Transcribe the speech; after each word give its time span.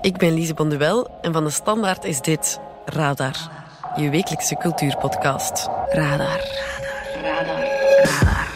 Ik 0.00 0.16
ben 0.16 0.34
Lise 0.34 0.54
Bonduel 0.54 1.08
en 1.20 1.32
van 1.32 1.44
de 1.44 1.50
Standaard 1.50 2.04
is 2.04 2.20
dit 2.20 2.60
Radar, 2.84 3.50
je 3.96 4.10
wekelijkse 4.10 4.56
cultuurpodcast. 4.56 5.68
Radar. 5.88 5.88
Radar. 5.88 6.40
Radar. 7.22 7.66
Radar. 8.02 8.46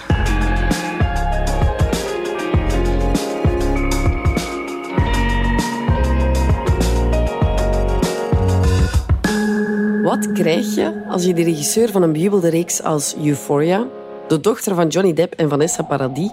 Wat 10.03 10.33
krijg 10.33 10.75
je 10.75 11.05
als 11.09 11.25
je 11.25 11.35
de 11.35 11.43
regisseur 11.43 11.91
van 11.91 12.03
een 12.03 12.13
bejubelde 12.13 12.49
reeks 12.49 12.83
als 12.83 13.17
Euphoria, 13.17 13.87
de 14.29 14.41
dochter 14.41 14.75
van 14.75 14.89
Johnny 14.89 15.13
Depp 15.13 15.35
en 15.35 15.49
Vanessa 15.49 15.83
Paradis 15.83 16.31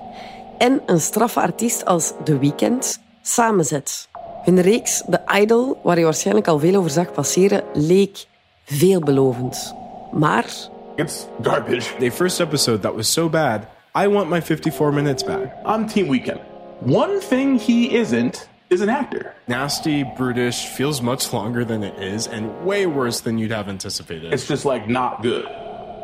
en 0.57 0.81
een 0.85 1.01
straffe 1.01 1.41
artiest 1.41 1.85
als 1.85 2.13
The 2.23 2.37
Weeknd 2.37 2.99
samenzet? 3.21 4.09
Hun 4.43 4.61
reeks 4.61 5.03
The 5.09 5.21
Idol, 5.41 5.79
waar 5.83 5.97
je 5.97 6.03
waarschijnlijk 6.03 6.47
al 6.47 6.59
veel 6.59 6.75
over 6.75 6.89
zag 6.89 7.11
passeren, 7.11 7.63
leek 7.73 8.25
veelbelovend. 8.65 9.75
Maar... 10.11 10.45
It's 10.95 11.25
garbage. 11.41 11.95
The 11.99 12.11
first 12.11 12.39
episode 12.39 12.79
that 12.79 12.95
was 12.95 13.13
so 13.13 13.29
bad, 13.29 13.61
I 13.95 14.07
want 14.07 14.29
my 14.29 14.41
54 14.41 14.93
minutes 14.93 15.23
back. 15.23 15.53
On 15.63 15.85
Team 15.85 16.09
Weekend. 16.09 16.39
One 16.85 17.19
thing 17.19 17.61
he 17.61 17.97
isn't 17.99 18.49
is 18.67 18.81
an 18.81 18.89
actor. 18.89 19.33
Nasty, 19.45 20.03
brutish, 20.17 20.65
feels 20.65 21.01
much 21.01 21.31
longer 21.33 21.65
than 21.65 21.83
it 21.83 21.97
is, 21.99 22.27
and 22.27 22.65
way 22.65 22.85
worse 22.85 23.21
than 23.21 23.37
you'd 23.37 23.55
have 23.55 23.69
anticipated. 23.69 24.33
It's 24.33 24.47
just 24.47 24.65
like 24.65 24.87
not 24.87 25.21
good. 25.21 25.47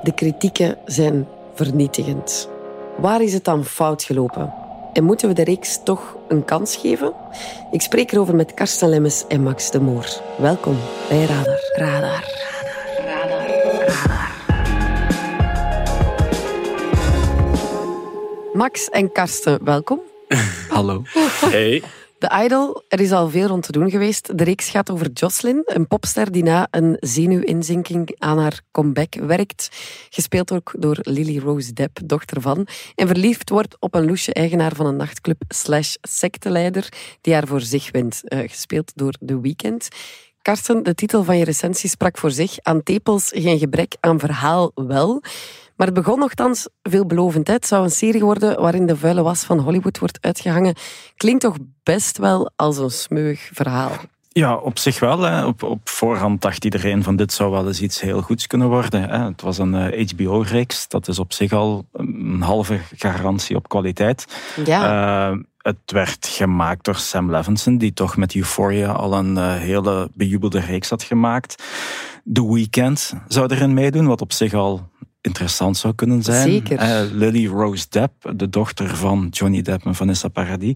De 0.03 0.11
kritieken 0.11 0.77
zijn 0.85 1.27
vernietigend. 1.53 2.49
Waar 2.97 3.21
is 3.21 3.33
het 3.33 3.43
dan 3.43 3.65
fout 3.65 4.03
gelopen? 4.03 4.64
En 4.95 5.03
moeten 5.03 5.27
we 5.27 5.33
de 5.33 5.43
reeks 5.43 5.79
toch 5.83 6.17
een 6.27 6.45
kans 6.45 6.75
geven? 6.75 7.13
Ik 7.71 7.81
spreek 7.81 8.11
erover 8.11 8.35
met 8.35 8.53
Karsten 8.53 8.89
Lemmes 8.89 9.27
en 9.27 9.43
Max 9.43 9.71
de 9.71 9.79
Moor. 9.79 10.21
Welkom 10.37 10.77
bij 11.09 11.25
Radar. 11.25 11.59
Radar. 11.75 12.23
Radar. 12.97 13.47
Radar. 13.47 13.87
Radar. 13.87 14.31
Max 18.53 18.89
en 18.89 19.11
Karsten, 19.11 19.59
welkom. 19.63 19.99
Hallo. 20.69 21.01
Hey. 21.51 21.83
The 22.25 22.43
Idol, 22.43 22.83
er 22.87 22.99
is 22.99 23.11
al 23.11 23.29
veel 23.29 23.47
rond 23.47 23.63
te 23.63 23.71
doen 23.71 23.89
geweest. 23.89 24.37
De 24.37 24.43
reeks 24.43 24.69
gaat 24.69 24.89
over 24.89 25.11
Jocelyn, 25.13 25.61
een 25.65 25.87
popster 25.87 26.31
die 26.31 26.43
na 26.43 26.67
een 26.71 26.97
zenuwinzinking 26.99 28.15
aan 28.17 28.37
haar 28.37 28.61
comeback 28.71 29.15
werkt. 29.15 29.69
Gespeeld 30.09 30.51
ook 30.51 30.73
door 30.77 30.97
Lily 31.01 31.39
Rose 31.39 31.73
Depp, 31.73 31.99
dochter 32.05 32.41
van. 32.41 32.67
En 32.95 33.07
verliefd 33.07 33.49
wordt 33.49 33.75
op 33.79 33.95
een 33.95 34.05
loesje 34.05 34.33
eigenaar 34.33 34.75
van 34.75 34.85
een 34.85 34.95
nachtclub 34.95 35.41
slash 35.47 35.95
secteleider 36.01 36.89
die 37.21 37.33
haar 37.33 37.47
voor 37.47 37.61
zich 37.61 37.91
wint. 37.91 38.21
Uh, 38.23 38.39
gespeeld 38.39 38.91
door 38.95 39.13
The 39.25 39.41
Weeknd. 39.41 39.87
Karsten, 40.45 40.83
de 40.83 40.95
titel 40.95 41.23
van 41.23 41.37
je 41.37 41.43
recensie 41.43 41.89
sprak 41.89 42.17
voor 42.17 42.31
zich. 42.31 42.57
Aan 42.61 42.83
tepels 42.83 43.31
geen 43.35 43.59
gebrek, 43.59 43.95
aan 43.99 44.19
verhaal 44.19 44.71
wel. 44.75 45.21
Maar 45.75 45.87
het 45.87 45.95
begon 45.95 46.19
nogthans 46.19 46.67
veelbelovend. 46.83 47.47
Het 47.47 47.67
zou 47.67 47.83
een 47.83 47.91
serie 47.91 48.23
worden 48.23 48.61
waarin 48.61 48.85
de 48.85 48.97
vuile 48.97 49.21
was 49.21 49.43
van 49.43 49.59
Hollywood 49.59 49.99
wordt 49.99 50.17
uitgehangen. 50.21 50.75
Klinkt 51.15 51.41
toch 51.41 51.57
best 51.83 52.17
wel 52.17 52.51
als 52.55 52.77
een 52.77 52.91
smeuig 52.91 53.49
verhaal. 53.53 53.91
Ja, 54.29 54.55
op 54.55 54.79
zich 54.79 54.99
wel. 54.99 55.19
Hè. 55.19 55.45
Op, 55.45 55.63
op 55.63 55.89
voorhand 55.89 56.41
dacht 56.41 56.65
iedereen 56.65 57.03
van 57.03 57.15
dit 57.15 57.33
zou 57.33 57.51
wel 57.51 57.67
eens 57.67 57.81
iets 57.81 58.01
heel 58.01 58.21
goeds 58.21 58.47
kunnen 58.47 58.67
worden. 58.67 59.09
Hè. 59.09 59.25
Het 59.25 59.41
was 59.41 59.57
een 59.57 60.07
HBO-reeks. 60.09 60.87
Dat 60.87 61.07
is 61.07 61.19
op 61.19 61.33
zich 61.33 61.51
al 61.51 61.85
een 61.91 62.41
halve 62.41 62.79
garantie 62.95 63.55
op 63.55 63.69
kwaliteit. 63.69 64.25
Ja. 64.65 65.31
Uh, 65.31 65.37
het 65.65 65.91
werd 65.91 66.27
gemaakt 66.27 66.85
door 66.85 66.95
Sam 66.95 67.31
Levinson, 67.31 67.77
die 67.77 67.93
toch 67.93 68.17
met 68.17 68.35
Euphoria 68.35 68.91
al 68.91 69.13
een 69.13 69.35
uh, 69.35 69.55
hele 69.55 70.09
bejubelde 70.13 70.59
reeks 70.59 70.89
had 70.89 71.03
gemaakt. 71.03 71.63
The 72.33 72.53
Weeknd 72.53 73.13
zou 73.27 73.53
erin 73.53 73.73
meedoen, 73.73 74.07
wat 74.07 74.21
op 74.21 74.33
zich 74.33 74.53
al 74.53 74.89
interessant 75.21 75.77
zou 75.77 75.95
kunnen 75.95 76.23
zijn. 76.23 76.49
Zeker. 76.49 76.81
Uh, 76.81 77.11
Lily 77.11 77.47
Rose 77.47 77.85
Depp, 77.89 78.33
de 78.35 78.49
dochter 78.49 78.95
van 78.95 79.27
Johnny 79.31 79.61
Depp 79.61 79.85
en 79.85 79.95
Vanessa 79.95 80.27
Paradis, 80.27 80.75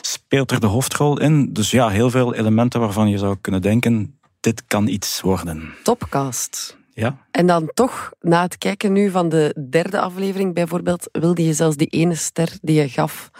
speelt 0.00 0.50
er 0.50 0.60
de 0.60 0.66
hoofdrol 0.66 1.20
in. 1.20 1.52
Dus 1.52 1.70
ja, 1.70 1.88
heel 1.88 2.10
veel 2.10 2.34
elementen 2.34 2.80
waarvan 2.80 3.08
je 3.08 3.18
zou 3.18 3.36
kunnen 3.40 3.62
denken, 3.62 4.18
dit 4.40 4.64
kan 4.66 4.86
iets 4.86 5.20
worden. 5.20 5.74
Topcast. 5.82 6.76
Ja. 6.92 7.16
En 7.30 7.46
dan 7.46 7.70
toch, 7.74 8.12
na 8.20 8.42
het 8.42 8.58
kijken 8.58 8.92
nu 8.92 9.10
van 9.10 9.28
de 9.28 9.66
derde 9.70 10.00
aflevering 10.00 10.54
bijvoorbeeld, 10.54 11.08
wilde 11.12 11.44
je 11.44 11.52
zelfs 11.52 11.76
die 11.76 11.88
ene 11.88 12.14
ster 12.14 12.58
die 12.60 12.80
je 12.80 12.88
gaf 12.88 13.30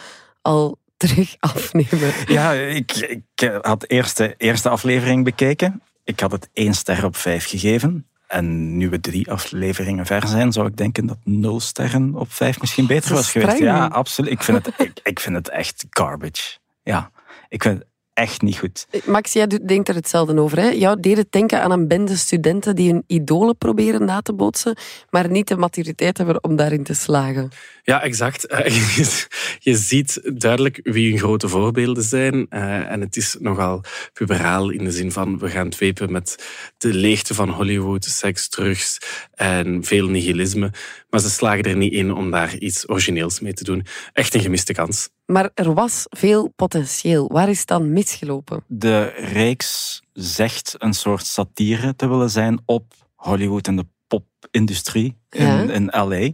al 0.43 0.82
terug 1.09 1.37
afnemen. 1.38 2.12
Ja, 2.26 2.53
ik, 2.53 2.92
ik 2.92 3.50
had 3.62 3.81
de 3.81 3.87
eerste, 3.87 4.34
eerste 4.38 4.69
aflevering 4.69 5.25
bekeken. 5.25 5.82
Ik 6.04 6.20
had 6.20 6.32
het 6.32 6.48
één 6.53 6.75
ster 6.75 7.04
op 7.04 7.16
vijf 7.16 7.48
gegeven. 7.48 8.06
En 8.26 8.76
nu 8.76 8.88
we 8.88 9.00
drie 9.00 9.31
afleveringen 9.31 10.06
ver 10.06 10.26
zijn, 10.26 10.53
zou 10.53 10.66
ik 10.66 10.76
denken 10.76 11.06
dat 11.06 11.19
nul 11.25 11.60
sterren 11.60 12.14
op 12.14 12.32
vijf 12.32 12.60
misschien 12.60 12.87
beter 12.87 13.14
was 13.14 13.31
geweest. 13.31 13.59
Ja, 13.59 13.87
absoluut. 13.87 14.31
Ik 14.31 14.43
vind, 14.43 14.66
het, 14.66 14.75
ik, 14.78 15.00
ik 15.03 15.20
vind 15.20 15.37
het 15.37 15.48
echt 15.48 15.87
garbage. 15.91 16.59
Ja, 16.82 17.10
ik 17.48 17.62
vind 17.62 17.78
het 17.78 17.87
echt 18.14 18.42
niet 18.42 18.58
goed. 18.58 18.86
Max, 19.04 19.32
jij 19.32 19.47
denkt 19.47 19.88
er 19.88 19.94
hetzelfde 19.94 20.41
over. 20.41 20.58
Hè? 20.58 20.69
Jou 20.69 21.00
deed 21.00 21.16
het 21.16 21.32
denken 21.32 21.62
aan 21.62 21.70
een 21.70 21.88
bende 21.88 22.16
studenten 22.16 22.76
die 22.76 22.91
hun 22.91 23.04
idolen 23.06 23.58
proberen 23.58 24.04
na 24.04 24.20
te 24.20 24.34
bootsen, 24.34 24.76
maar 25.10 25.30
niet 25.30 25.48
de 25.48 25.56
maturiteit 25.56 26.16
hebben 26.16 26.44
om 26.44 26.56
daarin 26.56 26.82
te 26.82 26.94
slagen. 26.94 27.50
Ja, 27.82 28.02
exact. 28.02 28.47
Je 29.58 29.76
ziet 29.76 30.20
duidelijk 30.34 30.80
wie 30.82 31.10
hun 31.10 31.19
grote 31.19 31.48
voorbeelden 31.48 32.02
zijn. 32.02 32.48
En 32.48 33.00
het 33.00 33.16
is 33.16 33.36
nogal 33.41 33.84
puberaal 34.12 34.70
in 34.70 34.84
de 34.84 34.92
zin 34.92 35.12
van 35.12 35.38
we 35.38 35.48
gaan 35.48 35.70
dwepen 35.70 36.12
met 36.12 36.44
de 36.78 36.94
leegte 36.94 37.34
van 37.34 37.48
Hollywood, 37.48 38.04
seks, 38.04 38.48
drugs 38.48 38.98
en 39.34 39.84
veel 39.84 40.08
nihilisme. 40.08 40.72
Maar 41.10 41.20
ze 41.20 41.31
slagen 41.31 41.64
er 41.64 41.76
niet 41.76 41.92
in 41.92 42.12
om 42.12 42.31
daar 42.31 42.56
iets 42.56 42.88
origineels 42.88 43.41
mee 43.41 43.52
te 43.52 43.64
doen. 43.64 43.86
Echt 44.12 44.34
een 44.34 44.41
gemiste 44.41 44.72
kans. 44.72 45.08
Maar 45.27 45.51
er 45.55 45.75
was 45.75 46.07
veel 46.09 46.53
potentieel. 46.57 47.29
Waar 47.33 47.49
is 47.49 47.59
het 47.59 47.69
dan 47.69 47.93
misgelopen? 47.93 48.62
De 48.67 49.05
reeks 49.17 50.03
zegt 50.12 50.75
een 50.79 50.93
soort 50.95 51.27
satire 51.27 51.97
te 51.97 52.09
willen 52.09 52.31
zijn 52.31 52.61
op 52.65 52.95
Hollywood 53.15 53.67
en 53.67 53.77
de 53.77 53.87
popindustrie 54.07 55.17
in, 55.31 55.45
Ja. 55.47 55.62
in 55.62 55.85
LA. 55.87 56.31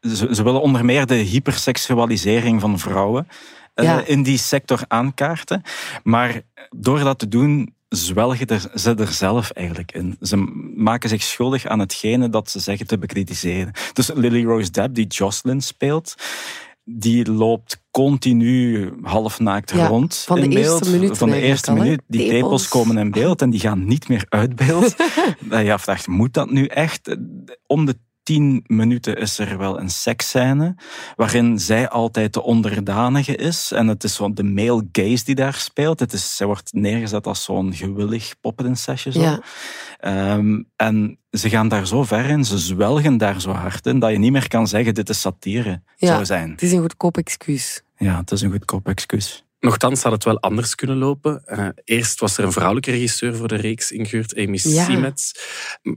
Ze, 0.00 0.28
ze 0.34 0.42
willen 0.42 0.60
onder 0.62 0.84
meer 0.84 1.06
de 1.06 1.14
hyperseksualisering 1.14 2.60
van 2.60 2.78
vrouwen 2.78 3.28
eh, 3.74 3.84
Ja. 3.84 4.04
in 4.06 4.22
die 4.22 4.38
sector 4.38 4.80
aankaarten. 4.88 5.62
Maar 6.02 6.40
door 6.76 6.98
dat 6.98 7.18
te 7.18 7.28
doen 7.28 7.74
zwelgen 7.88 8.46
er, 8.46 8.70
ze 8.74 8.94
er 8.94 9.12
zelf 9.12 9.50
eigenlijk 9.50 9.92
in. 9.92 10.16
Ze 10.20 10.36
maken 10.76 11.08
zich 11.08 11.22
schuldig 11.22 11.66
aan 11.66 11.78
hetgene 11.78 12.28
dat 12.28 12.50
ze 12.50 12.58
zeggen 12.60 12.86
te 12.86 12.98
bekritiseren. 12.98 13.72
Dus 13.92 14.10
Lily 14.14 14.44
Rose 14.44 14.70
Depp, 14.70 14.94
die 14.94 15.06
Jocelyn 15.06 15.60
speelt, 15.60 16.14
die 16.90 17.30
loopt 17.32 17.82
continu 17.90 18.92
halfnaakt 19.02 19.70
Ja, 19.70 19.86
rond 19.86 20.16
van 20.16 20.36
de 20.36 20.42
in 20.42 20.50
eerste 20.50 20.80
beeld. 20.80 21.00
minuut 21.00 21.18
van 21.18 21.30
de 21.30 21.40
eerste 21.40 21.70
al, 21.70 21.76
minuut. 21.76 22.02
Die 22.06 22.20
Tepels. 22.20 22.40
tepels 22.40 22.68
komen 22.68 22.98
in 22.98 23.10
beeld 23.10 23.42
en 23.42 23.50
die 23.50 23.60
gaan 23.60 23.86
niet 23.86 24.08
meer 24.08 24.24
uit 24.28 24.56
beeld. 24.56 24.96
dat 25.50 25.64
je 25.64 25.72
afvraagt, 25.72 26.06
moet 26.06 26.34
dat 26.34 26.50
nu 26.50 26.66
echt? 26.66 27.16
Om 27.66 27.84
de 27.84 27.98
tien 28.28 28.64
minuten 28.66 29.16
is 29.16 29.38
er 29.38 29.58
wel 29.58 29.80
een 29.80 29.90
seksscène 29.90 30.74
waarin 31.16 31.58
zij 31.58 31.88
altijd 31.88 32.32
de 32.32 32.42
onderdanige 32.42 33.36
is. 33.36 33.72
En 33.72 33.86
het 33.86 34.04
is 34.04 34.20
de 34.32 34.42
male 34.42 34.88
gaze 34.92 35.24
die 35.24 35.34
daar 35.34 35.54
speelt. 35.54 36.00
Het 36.00 36.12
is, 36.12 36.36
zij 36.36 36.46
wordt 36.46 36.72
neergezet 36.72 37.26
als 37.26 37.44
zo'n 37.44 37.74
gewillig 37.74 38.34
popprinsesje. 38.40 39.12
Zo. 39.12 39.20
Ja. 39.20 39.40
Ehm, 39.98 40.62
en 40.76 41.18
ze 41.30 41.48
gaan 41.48 41.68
daar 41.68 41.86
zo 41.86 42.04
ver 42.04 42.24
in, 42.24 42.44
ze 42.44 42.58
zwelgen 42.58 43.16
daar 43.16 43.40
zo 43.40 43.50
hard 43.50 43.86
in, 43.86 43.98
dat 43.98 44.10
je 44.10 44.18
niet 44.18 44.32
meer 44.32 44.48
kan 44.48 44.68
zeggen 44.68 44.94
dit 44.94 45.08
is 45.08 45.20
satire 45.20 45.82
Ja. 45.96 46.08
zou 46.08 46.24
zijn. 46.24 46.50
Het 46.50 46.62
is 46.62 46.72
een 46.72 46.80
goedkoop 46.80 47.16
excuus. 47.16 47.82
Ja, 47.96 48.18
het 48.18 48.30
is 48.30 48.40
een 48.40 48.50
goedkoop 48.50 48.88
excuus. 48.88 49.44
Nochtans 49.60 50.02
had 50.02 50.12
het 50.12 50.24
wel 50.24 50.40
anders 50.40 50.74
kunnen 50.74 50.96
lopen. 50.96 51.42
Uh, 51.46 51.68
eerst 51.84 52.20
was 52.20 52.38
er 52.38 52.44
een 52.44 52.52
vrouwelijke 52.52 52.90
regisseur 52.90 53.36
voor 53.36 53.48
de 53.48 53.56
reeks 53.56 53.92
ingehuurd, 53.92 54.36
Amy 54.36 54.58
Ja. 54.62 54.84
Siemens. 54.84 55.34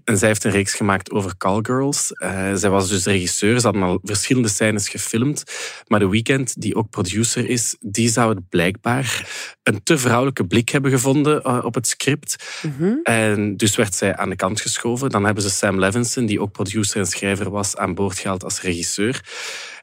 En 0.03 0.17
zij 0.17 0.27
heeft 0.27 0.43
een 0.43 0.51
reeks 0.51 0.73
gemaakt 0.73 1.11
over 1.11 1.37
callgirls. 1.37 2.11
Uh, 2.23 2.53
zij 2.53 2.69
was 2.69 2.89
dus 2.89 3.05
regisseur. 3.05 3.59
Ze 3.59 3.65
hadden 3.65 3.83
al 3.83 3.99
verschillende 4.03 4.47
scènes 4.47 4.89
gefilmd. 4.89 5.43
Maar 5.87 5.99
The 5.99 6.09
Weeknd, 6.09 6.61
die 6.61 6.75
ook 6.75 6.89
producer 6.89 7.49
is, 7.49 7.75
die 7.79 8.09
zou 8.09 8.29
het 8.29 8.49
blijkbaar 8.49 9.29
een 9.63 9.83
te 9.83 9.97
vrouwelijke 9.97 10.45
blik 10.47 10.69
hebben 10.69 10.91
gevonden 10.91 11.41
uh, 11.47 11.59
op 11.63 11.73
het 11.73 11.87
script. 11.87 12.35
Mhm. 12.61 12.93
En 13.03 13.57
dus 13.57 13.75
werd 13.75 13.95
zij 13.95 14.15
aan 14.15 14.29
de 14.29 14.35
kant 14.35 14.61
geschoven. 14.61 15.09
Dan 15.09 15.25
hebben 15.25 15.43
ze 15.43 15.49
Sam 15.49 15.79
Levinson, 15.79 16.25
die 16.25 16.41
ook 16.41 16.51
producer 16.51 16.99
en 16.99 17.07
schrijver 17.07 17.49
was, 17.49 17.77
aan 17.77 17.93
boord 17.93 18.19
gehaald 18.19 18.43
als 18.43 18.61
regisseur. 18.61 19.21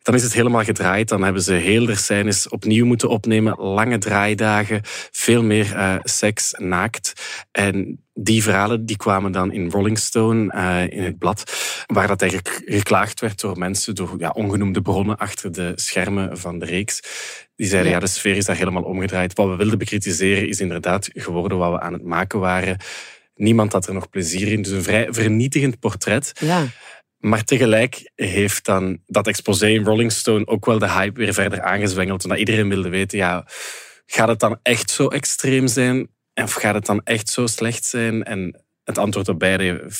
Dan 0.08 0.16
is 0.16 0.22
het 0.22 0.34
helemaal 0.34 0.64
gedraaid. 0.64 1.08
Dan 1.08 1.22
hebben 1.22 1.42
ze 1.42 1.52
heel 1.52 1.86
de 1.86 1.94
scènes 1.94 2.48
opnieuw 2.48 2.86
moeten 2.86 3.08
opnemen. 3.08 3.56
Lange 3.58 3.98
draaidagen, 3.98 4.80
veel 5.10 5.42
meer 5.42 5.72
uh, 5.74 5.94
seks, 6.02 6.54
naakt. 6.56 7.12
En 7.52 8.04
die 8.14 8.42
verhalen 8.42 8.86
die 8.86 8.96
kwamen 8.96 9.32
dan 9.32 9.52
in 9.52 9.70
Rolling 9.70 9.98
Stone, 9.98 10.54
uh, 10.54 10.98
in 10.98 11.02
het 11.02 11.18
blad, 11.18 11.52
waar 11.86 12.06
dat 12.06 12.22
eigenlijk 12.22 12.62
geklaagd 12.64 13.20
werd 13.20 13.40
door 13.40 13.58
mensen, 13.58 13.94
door 13.94 14.14
ja, 14.18 14.30
ongenoemde 14.30 14.82
bronnen 14.82 15.16
achter 15.16 15.52
de 15.52 15.72
schermen 15.74 16.38
van 16.38 16.58
de 16.58 16.66
reeks. 16.66 17.00
Die 17.56 17.66
zeiden, 17.66 17.90
ja. 17.90 17.96
ja, 17.96 18.04
de 18.04 18.10
sfeer 18.10 18.36
is 18.36 18.44
daar 18.44 18.56
helemaal 18.56 18.82
omgedraaid. 18.82 19.34
Wat 19.34 19.48
we 19.48 19.56
wilden 19.56 19.78
bekritiseren 19.78 20.48
is 20.48 20.60
inderdaad 20.60 21.08
geworden 21.12 21.58
wat 21.58 21.72
we 21.72 21.80
aan 21.80 21.92
het 21.92 22.04
maken 22.04 22.38
waren. 22.38 22.76
Niemand 23.34 23.72
had 23.72 23.86
er 23.86 23.94
nog 23.94 24.10
plezier 24.10 24.48
in. 24.52 24.62
Dus 24.62 24.72
een 24.72 24.82
vrij 24.82 25.06
vernietigend 25.10 25.78
portret. 25.78 26.32
Ja. 26.40 26.66
Maar 27.18 27.44
tegelijk 27.44 28.10
heeft 28.14 28.64
dan 28.64 29.02
dat 29.06 29.26
exposé 29.26 29.66
in 29.66 29.84
Rolling 29.84 30.12
Stone 30.12 30.46
ook 30.46 30.66
wel 30.66 30.78
de 30.78 30.90
hype 30.90 31.18
weer 31.18 31.34
verder 31.34 31.62
aangezwengeld. 31.62 32.22
Omdat 32.24 32.38
iedereen 32.38 32.68
wilde 32.68 32.88
weten, 32.88 33.18
ja, 33.18 33.46
gaat 34.06 34.28
het 34.28 34.40
dan 34.40 34.58
echt 34.62 34.90
zo 34.90 35.08
extreem 35.08 35.66
zijn? 35.66 36.08
Of 36.34 36.52
gaat 36.52 36.74
het 36.74 36.86
dan 36.86 37.00
echt 37.04 37.28
zo 37.28 37.46
slecht 37.46 37.84
zijn? 37.84 38.24
En 38.24 38.64
het 38.84 38.98
antwoord 38.98 39.28
op 39.28 39.38
beide, 39.38 39.90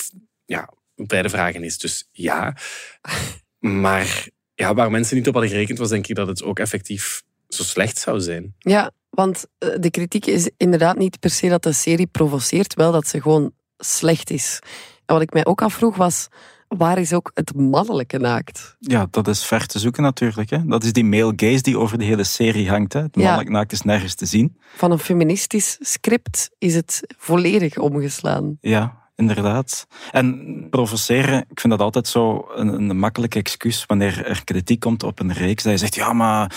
ja, 0.45 0.73
beide 0.95 1.29
vragen 1.29 1.65
is 1.65 1.79
dus 1.79 2.09
ja. 2.13 2.57
Maar 3.59 4.29
ja, 4.55 4.75
waar 4.75 4.91
mensen 4.91 5.17
niet 5.17 5.27
op 5.27 5.33
hadden 5.33 5.51
gerekend, 5.51 5.79
was 5.79 5.89
denk 5.89 6.07
ik 6.07 6.17
dat 6.17 6.27
het 6.27 6.43
ook 6.43 6.59
effectief 6.59 7.23
zo 7.49 7.63
slecht 7.63 7.99
zou 7.99 8.21
zijn. 8.21 8.55
Ja, 8.59 8.91
want 9.11 9.47
eh, 9.59 9.69
de 9.81 9.91
kritiek 9.91 10.27
is 10.27 10.51
inderdaad 10.57 10.99
niet 10.99 11.21
per 11.21 11.31
se 11.31 11.49
dat 11.49 11.63
de 11.63 11.73
serie 11.73 12.07
provoceert, 12.07 12.75
wel 12.75 12.93
dat 12.93 13.07
ze 13.07 13.21
gewoon 13.21 13.53
slecht 13.79 14.31
is. 14.31 14.59
En 15.07 15.15
wat 15.15 15.23
ik 15.23 15.33
mij 15.33 15.45
ook 15.45 15.63
afvroeg 15.63 15.97
was, 15.97 16.29
waar 16.69 16.99
is 16.99 17.13
ook 17.13 17.31
het 17.35 17.55
mannelijke 17.55 18.19
naakt? 18.19 18.77
Ja, 18.79 19.07
dat 19.11 19.29
is 19.29 19.45
ver 19.45 19.67
te 19.67 19.79
zoeken 19.79 20.03
natuurlijk. 20.03 20.51
Hè. 20.51 20.65
Dat 20.65 20.85
is 20.85 20.93
die 20.93 21.05
male 21.05 21.33
gaze 21.37 21.63
die 21.63 21.79
over 21.79 21.99
de 21.99 22.05
hele 22.05 22.25
serie 22.25 22.69
hangt. 22.69 22.93
Hè. 22.93 23.01
Het 23.01 23.17
mannelijk 23.17 23.49
naakt 23.49 23.73
is 23.73 23.83
nergens 23.83 24.15
te 24.15 24.27
zien. 24.27 24.57
Van 24.77 24.91
een 24.91 24.99
feministisch 24.99 25.77
script 25.81 26.51
is 26.59 26.75
het 26.75 27.01
volledig 27.19 27.79
omgeslaan. 27.79 28.59
Ja, 28.61 29.08
Inderdaad. 29.19 29.87
En 30.11 30.67
provoceren, 30.71 31.45
ik 31.51 31.61
vind 31.61 31.73
dat 31.73 31.83
altijd 31.83 32.09
zo 32.09 32.49
een, 32.55 32.69
een 32.69 32.99
makkelijke 32.99 33.39
excuus 33.39 33.85
wanneer 33.87 34.27
er 34.27 34.45
kritiek 34.45 34.81
komt 34.81 35.03
op 35.03 35.21
een 35.21 35.33
reeks. 35.33 35.63
Dat 35.63 35.73
je 35.73 35.79
zegt, 35.79 35.95
ja, 35.95 36.13
maar 36.13 36.57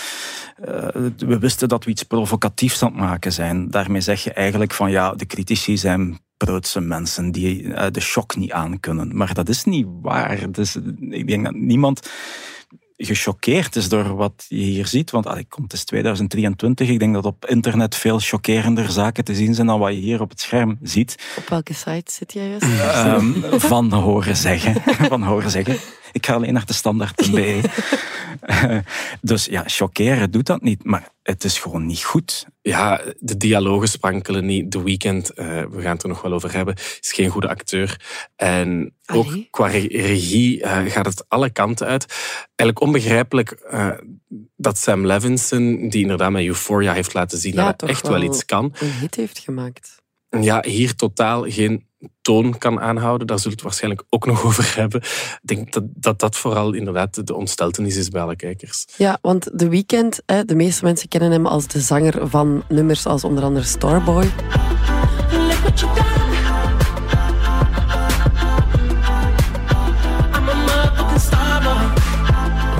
uh, 0.60 0.88
we 1.16 1.38
wisten 1.38 1.68
dat 1.68 1.84
we 1.84 1.90
iets 1.90 2.02
provocatiefs 2.02 2.82
aan 2.82 2.92
het 2.92 3.00
maken 3.00 3.32
zijn. 3.32 3.70
Daarmee 3.70 4.00
zeg 4.00 4.24
je 4.24 4.32
eigenlijk 4.32 4.72
van, 4.72 4.90
ja, 4.90 5.14
de 5.14 5.26
critici 5.26 5.76
zijn 5.76 6.18
broodse 6.36 6.80
mensen 6.80 7.32
die 7.32 7.62
uh, 7.62 7.86
de 7.90 8.00
shock 8.00 8.36
niet 8.36 8.52
aankunnen. 8.52 9.16
Maar 9.16 9.34
dat 9.34 9.48
is 9.48 9.64
niet 9.64 9.86
waar. 10.02 10.52
Dus, 10.52 10.76
ik 11.10 11.26
denk 11.26 11.44
dat 11.44 11.54
niemand 11.54 12.10
gechoqueerd 13.06 13.76
is 13.76 13.88
door 13.88 14.16
wat 14.16 14.44
je 14.48 14.56
hier 14.56 14.86
ziet. 14.86 15.10
Want 15.10 15.26
allee, 15.26 15.46
komt, 15.48 15.72
het 15.72 15.80
is 15.80 15.84
2023. 15.84 16.88
Ik 16.88 16.98
denk 16.98 17.14
dat 17.14 17.24
op 17.24 17.46
internet 17.46 17.94
veel 17.94 18.18
chockerender 18.18 18.90
zaken 18.90 19.24
te 19.24 19.34
zien 19.34 19.54
zijn 19.54 19.66
dan 19.66 19.78
wat 19.78 19.92
je 19.92 20.00
hier 20.00 20.20
op 20.20 20.30
het 20.30 20.40
scherm 20.40 20.78
ziet. 20.82 21.34
Op 21.36 21.48
welke 21.48 21.74
site 21.74 22.12
zit 22.12 22.32
jij 22.32 22.48
juist? 22.48 23.06
Um, 23.06 23.44
van 23.60 23.92
horen 23.92 24.36
zeggen. 24.36 24.82
van 25.08 25.22
horen 25.22 25.50
zeggen. 25.50 25.76
Ik 26.12 26.26
ga 26.26 26.34
alleen 26.34 26.52
naar 26.52 26.66
de 26.66 26.72
standaard.be. 26.72 27.60
dus 29.20 29.44
ja, 29.44 29.62
chockeren 29.66 30.30
doet 30.30 30.46
dat 30.46 30.62
niet. 30.62 30.84
Maar 30.84 31.08
het 31.22 31.44
is 31.44 31.58
gewoon 31.58 31.86
niet 31.86 32.04
goed. 32.04 32.46
Ja, 32.62 33.00
de 33.18 33.36
dialogen 33.36 33.88
sprankelen 33.88 34.46
niet. 34.46 34.70
The 34.70 34.82
Weeknd, 34.82 35.30
uh, 35.38 35.46
we 35.46 35.80
gaan 35.80 35.92
het 35.92 36.02
er 36.02 36.08
nog 36.08 36.22
wel 36.22 36.32
over 36.32 36.54
hebben, 36.54 36.74
is 36.74 37.12
geen 37.14 37.28
goede 37.28 37.48
acteur. 37.48 38.00
En 38.36 38.94
ook 39.06 39.26
Allee. 39.26 39.48
qua 39.50 39.66
regie 39.66 40.60
uh, 40.60 40.84
gaat 40.86 41.06
het 41.06 41.24
alle 41.28 41.50
kanten 41.50 41.86
uit. 41.86 42.06
Eigenlijk 42.44 42.80
onbegrijpelijk 42.80 43.62
uh, 43.72 43.90
dat 44.56 44.78
Sam 44.78 45.06
Levinson, 45.06 45.88
die 45.88 46.02
inderdaad 46.02 46.30
met 46.30 46.46
Euphoria 46.46 46.92
heeft 46.92 47.14
laten 47.14 47.38
zien 47.38 47.54
ja, 47.54 47.64
dat 47.64 47.80
hij 47.80 47.90
echt 47.90 48.02
wel, 48.02 48.12
wel 48.12 48.22
iets 48.22 48.44
kan. 48.44 48.74
Een 48.78 48.92
hit 48.92 49.14
heeft 49.14 49.38
gemaakt. 49.38 50.02
Ja, 50.40 50.62
hier 50.66 50.94
totaal 50.94 51.42
geen 51.50 51.86
toon 52.22 52.58
kan 52.58 52.80
aanhouden. 52.80 53.26
Daar 53.26 53.38
zullen 53.38 53.56
we 53.56 53.62
het 53.62 53.70
waarschijnlijk 53.70 54.04
ook 54.08 54.26
nog 54.26 54.44
over 54.48 54.76
hebben. 54.76 55.00
Ik 55.02 55.40
denk 55.42 55.72
dat 55.72 55.84
dat, 55.94 56.18
dat 56.18 56.36
vooral 56.36 56.72
inderdaad 56.72 57.26
de 57.26 57.34
ontsteltenis 57.34 57.96
is 57.96 58.08
bij 58.08 58.22
alle 58.22 58.36
kijkers. 58.36 58.86
Ja, 58.96 59.18
want 59.22 59.50
The 59.56 59.68
Weeknd, 59.68 60.22
de 60.26 60.54
meeste 60.54 60.84
mensen 60.84 61.08
kennen 61.08 61.30
hem 61.30 61.46
als 61.46 61.66
de 61.66 61.80
zanger 61.80 62.28
van 62.28 62.64
nummers 62.68 63.06
als 63.06 63.24
onder 63.24 63.44
andere 63.44 63.64
Starboy. 63.64 64.30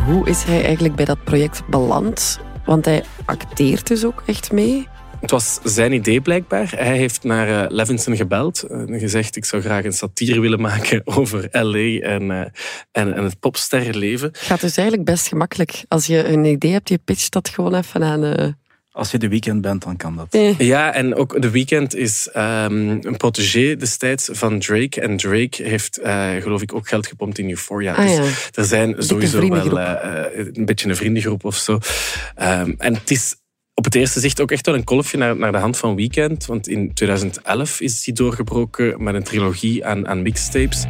Hoe 0.07 0.29
is 0.29 0.43
hij 0.43 0.65
eigenlijk 0.65 0.95
bij 0.95 1.05
dat 1.05 1.25
project 1.25 1.63
beland? 1.69 2.41
Want 2.65 2.85
hij 2.85 3.05
acteert 3.25 3.87
dus 3.87 4.05
ook 4.05 4.23
echt 4.27 4.53
mee. 4.53 4.89
Het 5.23 5.31
was 5.31 5.59
zijn 5.65 5.93
idee 5.93 6.21
blijkbaar. 6.21 6.73
Hij 6.77 6.97
heeft 6.97 7.25
naar 7.25 7.49
uh, 7.49 7.65
Levinson 7.69 8.17
gebeld 8.17 8.63
en 8.63 8.99
gezegd 8.99 9.37
ik 9.37 9.45
zou 9.45 9.63
graag 9.63 9.85
een 9.85 9.93
satire 9.93 10.41
willen 10.41 10.61
maken 10.61 11.03
over 11.17 11.49
L.A. 11.51 12.07
en, 12.09 12.23
uh, 12.23 12.41
en, 12.93 13.15
en 13.15 13.25
het 13.25 13.41
popsterrenleven. 13.41 14.29
Het 14.29 14.39
gaat 14.39 14.61
dus 14.61 14.77
eigenlijk 14.77 15.09
best 15.09 15.29
gemakkelijk. 15.29 15.85
Als 15.89 16.07
je 16.07 16.29
een 16.29 16.45
idee 16.45 16.73
hebt, 16.73 16.89
je 16.89 16.99
pitcht 17.05 17.33
dat 17.33 17.49
gewoon 17.49 17.75
even 17.75 18.03
aan... 18.03 18.25
Uh... 18.25 18.49
Als 18.93 19.11
je 19.11 19.19
de 19.19 19.29
weekend 19.29 19.61
bent, 19.61 19.83
dan 19.83 19.97
kan 19.97 20.17
dat. 20.17 20.27
Eh. 20.31 20.59
Ja, 20.59 20.95
en 20.95 21.15
ook 21.15 21.43
de 21.43 21.51
weekend 21.51 21.95
is 21.95 22.29
um, 22.37 22.89
een 22.89 23.17
protégé 23.17 23.77
destijds 23.77 24.29
van 24.33 24.59
Drake. 24.59 25.01
En 25.01 25.17
Drake 25.17 25.63
heeft, 25.63 26.01
uh, 26.01 26.31
geloof 26.41 26.63
ik, 26.63 26.75
ook 26.75 26.89
geld 26.89 27.07
gepompt 27.07 27.39
in 27.39 27.49
Euphoria. 27.49 27.95
Ah, 27.95 28.07
dus 28.07 28.17
ja. 28.17 28.25
er 28.55 28.65
zijn 28.65 28.95
sowieso 28.99 29.49
wel 29.49 29.79
uh, 29.79 29.95
een 30.53 30.65
beetje 30.65 30.89
een 30.89 30.97
vriendengroep 30.97 31.45
of 31.45 31.57
zo. 31.57 31.73
Um, 31.73 32.75
en 32.79 32.95
het 32.95 33.11
is 33.11 33.37
op 33.83 33.93
het 33.93 34.01
eerste 34.01 34.21
zicht 34.21 34.41
ook 34.41 34.51
echt 34.51 34.67
wel 34.67 34.75
een 34.75 34.85
kolfje 34.85 35.17
naar, 35.17 35.37
naar 35.37 35.53
de 35.53 35.59
hand 35.59 35.77
van 35.77 35.97
Weekend. 35.97 36.47
Want 36.47 36.69
in 36.69 36.95
2011 36.95 37.81
is 37.81 38.05
hij 38.05 38.15
doorgebroken 38.15 39.03
met 39.03 39.15
een 39.15 39.23
trilogie 39.23 39.87
aan, 39.87 40.09
aan 40.09 40.23
mixtapes. 40.23 40.85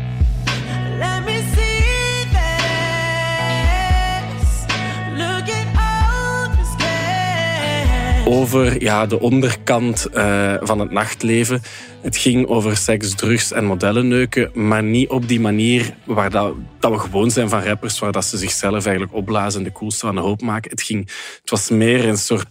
Over 8.24 8.82
ja, 8.82 9.06
de 9.06 9.20
onderkant 9.20 10.06
uh, 10.14 10.54
van 10.60 10.78
het 10.78 10.90
nachtleven. 10.90 11.62
Het 12.00 12.16
ging 12.16 12.46
over 12.46 12.76
seks, 12.76 13.14
drugs 13.14 13.52
en 13.52 13.64
modellenneuken, 13.64 14.50
maar 14.54 14.82
niet 14.82 15.08
op 15.08 15.28
die 15.28 15.40
manier 15.40 15.94
waar 16.04 16.30
dat, 16.30 16.54
dat 16.78 16.90
we 16.90 16.98
gewoon 16.98 17.30
zijn 17.30 17.48
van 17.48 17.62
rappers, 17.62 17.98
waar 17.98 18.12
dat 18.12 18.24
ze 18.24 18.38
zichzelf 18.38 18.84
eigenlijk 18.84 19.14
opblazen, 19.14 19.62
de 19.62 19.72
coolste 19.72 20.06
van 20.06 20.14
de 20.14 20.20
hoop 20.20 20.42
maken. 20.42 20.70
Het, 20.70 20.82
ging, 20.82 21.10
het 21.40 21.50
was 21.50 21.70
meer 21.70 22.08
een 22.08 22.16
soort 22.16 22.46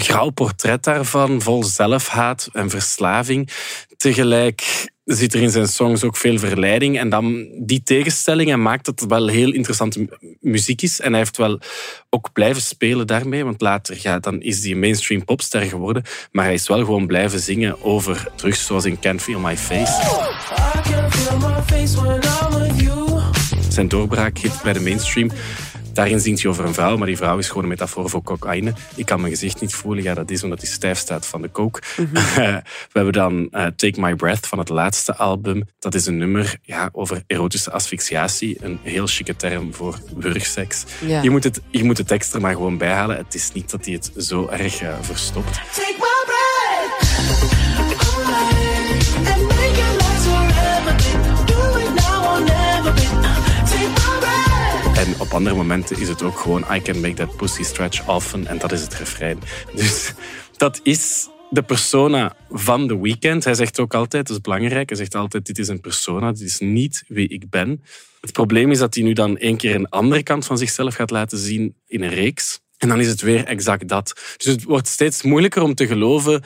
grauw 0.00 0.30
portret 0.30 0.84
daarvan, 0.84 1.42
vol 1.42 1.64
zelfhaat 1.64 2.48
en 2.52 2.70
verslaving. 2.70 3.48
Tegelijk 3.96 4.90
zit 5.04 5.34
er 5.34 5.42
in 5.42 5.50
zijn 5.50 5.68
songs 5.68 6.04
ook 6.04 6.16
veel 6.16 6.38
verleiding. 6.38 6.98
En 6.98 7.08
dan 7.08 7.48
die 7.58 7.82
tegenstellingen 7.82 8.62
maakt 8.62 8.84
dat 8.84 9.00
het 9.00 9.10
wel 9.10 9.26
heel 9.26 9.52
interessante 9.52 10.08
muziek 10.40 10.82
is. 10.82 11.00
En 11.00 11.10
hij 11.10 11.18
heeft 11.18 11.36
wel 11.36 11.58
ook 12.10 12.32
blijven 12.32 12.62
spelen 12.62 13.06
daarmee. 13.06 13.44
Want 13.44 13.60
later 13.60 13.98
ja, 14.02 14.18
dan 14.18 14.40
is 14.40 14.62
hij 14.62 14.70
een 14.70 14.78
mainstream 14.78 15.24
popster 15.24 15.60
geworden. 15.62 16.02
Maar 16.32 16.44
hij 16.44 16.54
is 16.54 16.68
wel 16.68 16.84
gewoon 16.84 17.06
blijven 17.06 17.40
zingen 17.40 17.82
over 17.82 18.28
drugs, 18.36 18.66
zoals 18.66 18.84
in 18.84 18.98
Can't 18.98 19.22
Feel 19.22 19.38
My 19.38 19.56
Face. 19.56 19.92
Zijn 23.68 23.88
doorbraak 23.88 24.38
hit 24.38 24.62
bij 24.62 24.72
de 24.72 24.80
mainstream 24.80 25.30
Daarin 25.92 26.20
zingt 26.20 26.42
hij 26.42 26.50
over 26.50 26.64
een 26.64 26.74
vrouw, 26.74 26.96
maar 26.96 27.06
die 27.06 27.16
vrouw 27.16 27.38
is 27.38 27.48
gewoon 27.48 27.62
een 27.62 27.68
metafoor 27.68 28.10
voor 28.10 28.22
cocaïne. 28.22 28.72
Ik 28.94 29.06
kan 29.06 29.20
mijn 29.20 29.32
gezicht 29.32 29.60
niet 29.60 29.74
voelen. 29.74 30.04
Ja, 30.04 30.14
dat 30.14 30.30
is 30.30 30.42
omdat 30.42 30.60
hij 30.60 30.70
stijf 30.70 30.98
staat 30.98 31.26
van 31.26 31.42
de 31.42 31.50
coke. 31.50 31.80
Mm 31.96 32.08
-hmm. 32.12 32.24
we 32.92 32.92
hebben 32.92 33.12
dan 33.12 33.48
uh, 33.50 33.66
Take 33.66 34.00
My 34.00 34.14
Breath 34.14 34.46
van 34.46 34.58
het 34.58 34.68
laatste 34.68 35.16
album. 35.16 35.62
Dat 35.78 35.94
is 35.94 36.06
een 36.06 36.16
nummer 36.16 36.56
ja, 36.62 36.88
over 36.92 37.22
erotische 37.26 37.70
asphyxiatie. 37.70 38.56
Een 38.60 38.78
heel 38.82 39.06
chique 39.06 39.36
term 39.36 39.74
voor 39.74 39.98
wurgseks. 40.16 40.84
Je, 41.22 41.30
moet 41.30 41.44
het, 41.44 41.60
je 41.70 41.84
moet 41.84 41.96
de 41.96 42.04
tekst 42.04 42.34
er 42.34 42.40
maar 42.40 42.54
gewoon 42.54 42.78
bij 42.78 42.92
halen. 42.92 43.16
Het 43.16 43.34
is 43.34 43.52
niet 43.52 43.70
dat 43.70 43.84
hij 43.84 43.94
het 43.94 44.12
zo 44.16 44.48
erg 44.48 44.82
uh, 44.82 44.94
verstopt. 45.00 45.54
Take 45.54 45.96
my 45.98 46.24
breath. 46.24 47.61
En 55.02 55.20
op 55.20 55.32
andere 55.32 55.56
momenten 55.56 56.00
is 56.00 56.08
het 56.08 56.22
ook 56.22 56.38
gewoon 56.38 56.64
I 56.72 56.82
can 56.82 57.00
make 57.00 57.14
that 57.14 57.36
pussy 57.36 57.62
stretch 57.62 58.08
often. 58.08 58.46
En 58.46 58.58
dat 58.58 58.72
is 58.72 58.80
het 58.80 58.94
refrein. 58.94 59.38
Dus 59.74 60.12
dat 60.56 60.80
is 60.82 61.28
de 61.50 61.62
persona 61.62 62.36
van 62.50 62.88
The 62.88 63.00
Weeknd. 63.00 63.44
Hij 63.44 63.54
zegt 63.54 63.80
ook 63.80 63.94
altijd, 63.94 64.26
dat 64.26 64.36
is 64.36 64.42
belangrijk, 64.42 64.88
hij 64.88 64.98
zegt 64.98 65.14
altijd 65.14 65.46
dit 65.46 65.58
is 65.58 65.68
een 65.68 65.80
persona, 65.80 66.32
dit 66.32 66.40
is 66.40 66.58
niet 66.58 67.04
wie 67.08 67.28
ik 67.28 67.50
ben. 67.50 67.82
Het 68.20 68.32
probleem 68.32 68.70
is 68.70 68.78
dat 68.78 68.94
hij 68.94 69.04
nu 69.04 69.12
dan 69.12 69.38
één 69.38 69.56
keer 69.56 69.74
een 69.74 69.88
andere 69.88 70.22
kant 70.22 70.46
van 70.46 70.58
zichzelf 70.58 70.94
gaat 70.94 71.10
laten 71.10 71.38
zien 71.38 71.74
in 71.86 72.02
een 72.02 72.14
reeks. 72.14 72.60
En 72.78 72.88
dan 72.88 73.00
is 73.00 73.08
het 73.08 73.20
weer 73.20 73.44
exact 73.44 73.88
dat. 73.88 74.12
Dus 74.36 74.46
het 74.46 74.62
wordt 74.62 74.88
steeds 74.88 75.22
moeilijker 75.22 75.62
om 75.62 75.74
te 75.74 75.86
geloven 75.86 76.42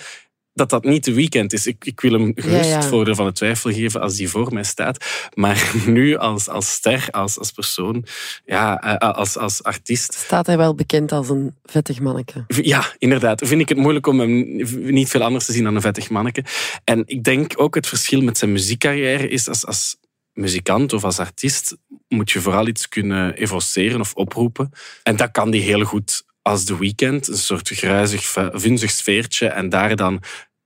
dat 0.57 0.71
dat 0.71 0.85
niet 0.85 1.05
de 1.05 1.15
weekend 1.15 1.53
is. 1.53 1.67
Ik, 1.67 1.85
ik 1.85 2.01
wil 2.01 2.13
hem 2.13 2.33
gerust 2.35 2.69
Ja, 2.69 2.81
ja. 2.81 2.83
voordeel 2.83 3.15
van 3.15 3.27
de 3.27 3.33
twijfel 3.33 3.73
geven 3.73 4.01
als 4.01 4.15
die 4.17 4.29
voor 4.29 4.53
mij 4.53 4.63
staat. 4.65 5.05
Maar 5.35 5.73
nu 5.87 6.17
als, 6.17 6.49
als 6.49 6.71
ster, 6.73 7.09
als, 7.11 7.39
als 7.39 7.51
persoon, 7.51 8.05
ja, 8.45 8.81
eh, 8.99 9.11
als, 9.11 9.37
als 9.37 9.63
artiest, 9.63 10.15
Staat 10.15 10.47
hij 10.47 10.57
wel 10.57 10.75
bekend 10.75 11.13
als 11.13 11.29
een 11.29 11.55
vettig 11.65 12.01
manneke. 12.01 12.45
ja, 12.63 12.95
inderdaad. 12.99 13.47
Vind 13.47 13.61
ik 13.61 13.69
het 13.69 13.79
moeilijk 13.79 14.07
om 14.07 14.21
hem 14.21 14.63
niet 14.93 15.09
veel 15.09 15.23
anders 15.23 15.47
te 15.47 15.53
zien 15.53 15.65
dan 15.65 15.75
een 15.75 15.81
vettig 15.81 16.11
manneke. 16.11 16.45
En 16.85 17.03
ik 17.07 17.25
denk 17.25 17.53
ook 17.57 17.75
het 17.75 17.87
verschil 17.87 18.21
met 18.23 18.39
zijn 18.39 18.53
muziekcarrière 18.53 19.29
is 19.29 19.49
als, 19.49 19.67
als 19.67 19.97
muzikant 20.33 20.93
of 20.93 21.05
als 21.05 21.19
artiest 21.19 21.77
moet 22.09 22.31
je 22.31 22.41
vooral 22.41 22.67
iets 22.67 22.89
kunnen 22.89 23.35
evoceren 23.35 24.01
of 24.01 24.15
oproepen. 24.15 24.71
En 25.03 25.17
dat 25.17 25.31
kan 25.31 25.51
die 25.51 25.63
heel 25.63 25.85
goed 25.85 26.25
als 26.47 26.65
The 26.65 26.79
Weeknd. 26.79 27.29
Een 27.29 27.37
soort 27.37 27.69
gruizig, 27.69 28.23
vunzig 28.53 28.91
sfeertje 28.91 29.47
en 29.49 29.69
daar 29.69 29.97
dan 29.97 30.23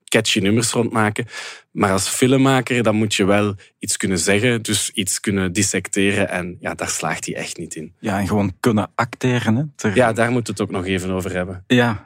catchy 0.09 0.39
nummers 0.39 0.71
rondmaken. 0.73 1.27
Maar 1.71 1.91
als 1.93 2.09
filmmaker 2.09 2.83
dan 2.83 2.95
moet 2.95 3.15
je 3.15 3.25
wel 3.25 3.55
iets 3.79 3.97
kunnen 3.97 4.19
zeggen, 4.19 4.63
dus 4.63 4.91
iets 4.91 5.21
kunnen 5.21 5.53
dissecteren. 5.53 6.29
En 6.29 6.57
ja, 6.61 6.75
daar 6.75 6.89
slaagt 6.89 7.27
hij 7.27 7.35
echt 7.35 7.57
niet 7.59 7.75
in. 7.75 7.93
Ja, 7.99 8.19
en 8.19 8.27
gewoon 8.27 8.53
kunnen 8.61 8.91
acteren. 8.95 9.57
Hè. 9.57 9.63
Ter- 9.77 9.97
Ja, 9.97 10.13
daar 10.13 10.31
moeten 10.31 10.55
we 10.55 10.61
het 10.63 10.71
ook 10.71 10.77
nog 10.77 10.87
even 10.87 11.11
over 11.11 11.33
hebben. 11.33 11.65
Ja, 11.67 12.05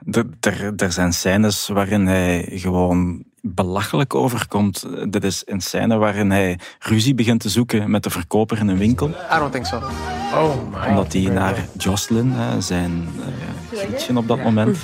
er 0.77 0.93
zijn 0.93 1.13
scènes 1.13 1.69
waarin 1.69 2.07
hij 2.07 2.49
gewoon 2.55 3.25
belachelijk 3.47 4.15
overkomt. 4.15 4.87
Dit 5.11 5.25
is 5.25 5.43
een 5.45 5.61
scène 5.61 5.97
waarin 5.97 6.31
hij 6.31 6.59
ruzie 6.79 7.15
begint 7.15 7.41
te 7.41 7.49
zoeken 7.49 7.91
met 7.91 8.03
de 8.03 8.11
verkoper 8.11 8.59
in 8.59 8.69
een 8.69 8.79
winkel. 8.79 9.09
I 9.09 9.39
don't 9.39 9.53
think 9.53 9.67
so. 9.67 9.77
Oh 9.77 10.55
my. 10.71 10.89
Omdat 10.89 11.13
hij 11.13 11.23
naar 11.23 11.67
Jocelyn, 11.79 12.31
hè, 12.31 12.61
zijn 12.61 13.09
eh 13.21 13.79
gietje 13.79 14.17
op 14.17 14.29
dat 14.29 14.43
moment, 14.43 14.79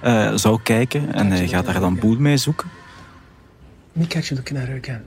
eh, 0.00 0.32
zou 0.34 0.60
kijken. 0.62 1.14
En 1.14 1.30
hij 1.30 1.48
gaat 1.48 1.66
daar 1.66 1.80
dan 1.80 1.98
boel 1.98 2.16
mee 2.16 2.36
zoeken. 2.36 2.70
Let 3.92 4.04
me 4.04 4.06
catch 4.06 4.28
you 4.28 4.40
looking 4.40 4.60
at 4.60 4.66
her 4.66 4.78
again. 4.82 5.04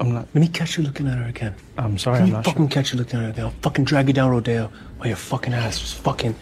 I'm 0.00 0.12
not. 0.12 0.26
Let 0.32 0.42
me 0.42 0.50
catch 0.50 0.74
you 0.74 0.86
looking 0.86 1.08
at 1.08 1.14
her 1.14 1.26
again. 1.34 1.54
I'm 1.78 1.98
sorry. 1.98 2.18
Let 2.18 2.26
I'm 2.26 2.32
not 2.32 2.44
sure. 2.44 2.52
fucking 2.52 2.68
catch 2.68 2.90
you 2.90 2.98
looking 2.98 3.18
at 3.18 3.24
her 3.24 3.30
again. 3.32 3.44
I'll 3.44 3.60
fucking 3.60 3.84
drag 3.86 4.06
you 4.06 4.14
down 4.14 4.30
Rodeo 4.30 4.70
while 4.96 5.08
your 5.08 5.16
fucking 5.16 5.54
ass 5.54 5.80
just 5.80 5.94
fucking 5.94 6.34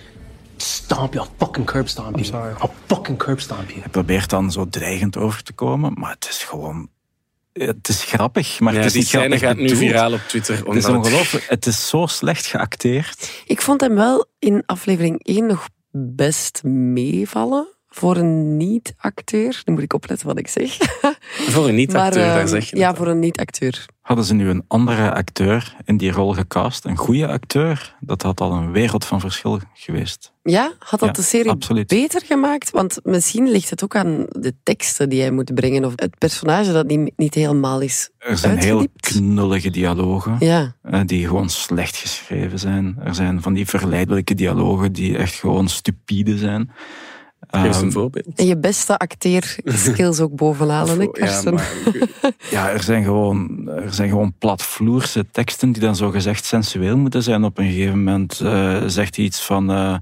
stomp 0.57 1.15
you. 1.15 1.27
I'll 1.27 1.33
fucking 1.37 1.67
curb 1.67 1.89
stomp 1.89 2.17
you. 2.17 2.25
sorry. 2.25 2.55
I'll 2.61 2.75
fucking 2.87 3.19
curb 3.19 3.41
stomp 3.41 3.69
you. 3.69 3.81
Hij 3.81 3.91
probeert 3.91 4.31
dan 4.31 4.53
zo 4.53 4.69
dreigend 4.69 5.17
over 5.17 5.43
te 5.43 5.53
komen, 5.53 5.93
maar 5.95 6.11
het 6.11 6.27
is 6.31 6.43
gewoon... 6.43 6.89
Het 7.53 7.89
is 7.89 8.05
grappig, 8.05 8.61
maar 8.61 8.73
Ja, 8.73 8.79
het 8.79 8.87
is 8.87 8.93
die 8.93 9.03
niet 9.03 9.11
grappig 9.11 9.41
gaat 9.41 9.57
nu 9.57 9.77
viraal 9.77 10.13
op 10.13 10.21
Twitter. 10.29 10.67
Het 10.67 10.77
is 10.77 10.87
ongelooflijk. 10.87 11.45
Het 11.49 11.67
is 11.67 11.89
zo 11.89 12.07
slecht 12.07 12.47
geacteerd. 12.47 13.43
Ik 13.47 13.61
vond 13.61 13.81
hem 13.81 13.95
wel 13.95 14.27
in 14.39 14.63
aflevering 14.67 15.25
1 15.25 15.47
nog 15.47 15.69
best 15.91 16.63
meevallen. 16.63 17.74
Voor 17.95 18.17
een 18.17 18.57
niet-acteur. 18.57 19.63
Nu 19.65 19.73
moet 19.73 19.83
ik 19.83 19.93
opletten 19.93 20.27
wat 20.27 20.39
ik 20.39 20.49
zeg. 20.49 20.77
voor 21.55 21.69
een 21.69 21.75
niet-acteur, 21.75 22.25
daar 22.25 22.39
ehm, 22.39 22.47
zeg 22.47 22.71
je 22.71 22.77
Ja, 22.77 22.95
voor 22.95 23.07
een 23.07 23.19
niet-acteur. 23.19 23.87
Hadden 24.01 24.25
ze 24.25 24.35
nu 24.35 24.49
een 24.49 24.65
andere 24.69 25.15
acteur 25.15 25.77
in 25.85 25.97
die 25.97 26.11
rol 26.11 26.33
gecast, 26.33 26.85
een 26.85 26.97
goede 26.97 27.29
acteur, 27.29 27.97
dat 28.01 28.23
had 28.23 28.41
al 28.41 28.53
een 28.53 28.73
wereld 28.73 29.05
van 29.05 29.21
verschil 29.21 29.61
geweest. 29.75 30.33
Ja, 30.43 30.73
had 30.79 31.01
dat 31.01 31.09
Ja, 31.09 31.15
de 31.15 31.23
serie 31.23 31.51
absoluut. 31.51 31.87
beter 31.87 32.23
gemaakt? 32.25 32.71
Want 32.71 32.99
misschien 33.03 33.51
ligt 33.51 33.71
het 33.71 33.85
ook 33.85 33.97
aan 33.97 34.27
de 34.29 34.55
teksten 34.63 35.09
die 35.09 35.21
hij 35.21 35.31
moet 35.31 35.55
brengen. 35.55 35.85
Of 35.85 35.93
het 35.97 36.19
personage 36.19 36.73
dat 36.73 36.87
niet, 36.87 37.13
niet 37.17 37.35
helemaal 37.35 37.81
is 37.81 38.11
Er 38.19 38.39
zijn 38.39 38.59
heel 38.59 38.87
knullige 38.97 39.71
dialogen. 39.71 40.37
Ja, 40.39 40.77
eh, 40.83 41.01
die 41.05 41.27
gewoon 41.27 41.51
slecht 41.51 41.97
geschreven 41.97 42.59
zijn. 42.59 42.97
Er 43.05 43.15
zijn 43.15 43.43
van 43.43 43.53
die 43.53 43.67
verleidelijke 43.67 44.35
dialogen 44.35 44.93
die 44.93 45.17
echt 45.17 45.35
gewoon 45.35 45.69
stupide 45.69 46.39
zijn. 46.39 46.71
Geef 47.51 47.65
eens 47.65 47.77
een 47.77 47.83
Ehm, 47.83 47.91
voorbeeld. 47.93 48.27
en 48.37 48.47
je 48.47 48.57
beste 48.57 48.99
acteerskills 48.99 50.21
ook 50.21 50.35
bovenhalen, 50.37 50.99
hè, 51.01 51.09
Ja, 51.27 51.51
maar 51.51 51.73
ja, 52.51 52.71
er 52.71 52.83
zijn, 52.83 53.05
gewoon, 53.05 53.69
er 53.69 53.95
zijn 53.95 54.09
gewoon 54.09 54.35
platvloerse 54.39 55.27
teksten 55.31 55.73
die 55.73 55.83
dan 55.83 55.97
zo 55.97 56.11
gezegd 56.11 56.45
sensueel 56.45 56.97
moeten 56.97 57.23
zijn. 57.23 57.45
Op 57.45 57.59
een 57.59 57.67
gegeven 57.67 57.99
moment 57.99 58.41
eh, 58.41 58.83
zegt 58.87 59.17
hij 59.17 59.25
iets 59.25 59.41
van... 59.41 59.71
eh, 59.71 59.95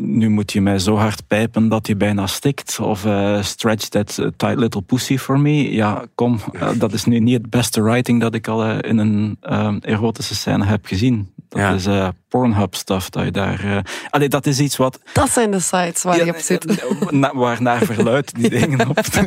nu 0.00 0.28
moet 0.28 0.52
je 0.52 0.60
mij 0.60 0.78
zo 0.78 0.96
hard 0.96 1.26
pijpen 1.26 1.68
dat 1.68 1.86
je 1.86 1.96
bijna 1.96 2.26
stikt. 2.26 2.78
Of 2.80 3.04
eh, 3.04 3.42
stretch 3.42 3.88
that 3.88 4.14
tight 4.36 4.56
little 4.58 4.82
pussy 4.82 5.18
for 5.18 5.40
me. 5.40 5.72
Ja, 5.72 6.04
kom, 6.14 6.38
eh, 6.52 6.68
dat 6.78 6.92
is 6.92 7.04
nu 7.04 7.18
niet 7.18 7.34
het 7.42 7.50
beste 7.50 7.82
writing 7.82 8.20
dat 8.20 8.34
ik 8.34 8.48
al 8.48 8.64
eh, 8.64 8.90
in 8.90 8.98
een 8.98 9.36
erotische 9.80 10.34
scène 10.34 10.64
heb 10.64 10.86
gezien. 10.86 11.32
Dat 11.48 11.60
Ja. 11.60 11.72
is 11.72 11.86
eh, 11.86 12.08
Pornhub-stuff 12.28 13.10
dat 13.10 13.24
je 13.24 13.30
daar... 13.30 13.84
allee, 14.10 14.28
dat 14.28 14.46
is 14.46 14.60
iets 14.60 14.76
wat... 14.76 15.00
Dat 15.12 15.30
zijn 15.30 15.50
de 15.50 15.60
sites 15.60 16.02
waar 16.02 16.24
je 16.24 16.30
op 16.34 16.38
zit. 16.38 16.84
na- 17.10 17.34
waar 17.34 17.62
naar 17.62 17.84
verluid 17.84 18.34
die 18.34 18.50
dingen 18.60 18.88
op 18.88 18.96
te, 18.96 19.20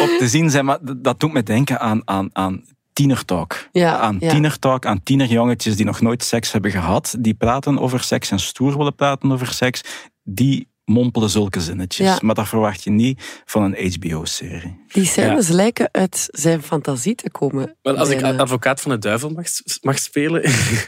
op 0.00 0.16
te 0.18 0.28
zien 0.28 0.50
zijn. 0.50 0.64
Maar 0.64 0.78
dat 0.96 1.20
doet 1.20 1.32
me 1.32 1.42
denken 1.42 1.80
aan, 1.80 2.02
aan, 2.04 2.30
aan 2.32 2.62
tienertalk. 2.94 3.68
Ja, 3.72 3.98
aan 3.98 4.16
ja. 4.20 4.30
tienertalk, 4.30 4.86
aan 4.86 5.02
tienerjongetjes 5.02 5.76
die 5.76 5.86
nog 5.86 6.00
nooit 6.00 6.24
seks 6.24 6.52
hebben 6.52 6.70
gehad. 6.70 7.14
Die 7.18 7.34
praten 7.34 7.78
over 7.78 8.02
seks 8.02 8.30
en 8.30 8.38
stoer 8.38 8.76
willen 8.76 8.94
praten 8.94 9.32
over 9.32 9.52
seks. 9.52 9.80
Die 10.22 10.68
mompelen 10.84 11.30
zulke 11.30 11.60
zinnetjes. 11.60 12.06
Ja. 12.06 12.18
Maar 12.22 12.34
dat 12.34 12.48
verwacht 12.48 12.84
je 12.84 12.90
niet 12.90 13.42
van 13.44 13.62
een 13.62 13.92
HBO-serie. 13.92 14.84
Die 14.88 15.04
scènes 15.04 15.48
lijken 15.48 15.88
uit 15.92 16.28
zijn 16.30 16.62
fantasie 16.62 17.14
te 17.14 17.30
komen. 17.30 17.76
Wel, 17.82 17.96
als 17.96 18.08
ik 18.08 18.22
advocaat 18.22 18.80
van 18.80 18.90
de 18.90 18.98
duivel 18.98 19.30
mag, 19.30 19.46
mag 19.82 19.98
spelen. 19.98 20.42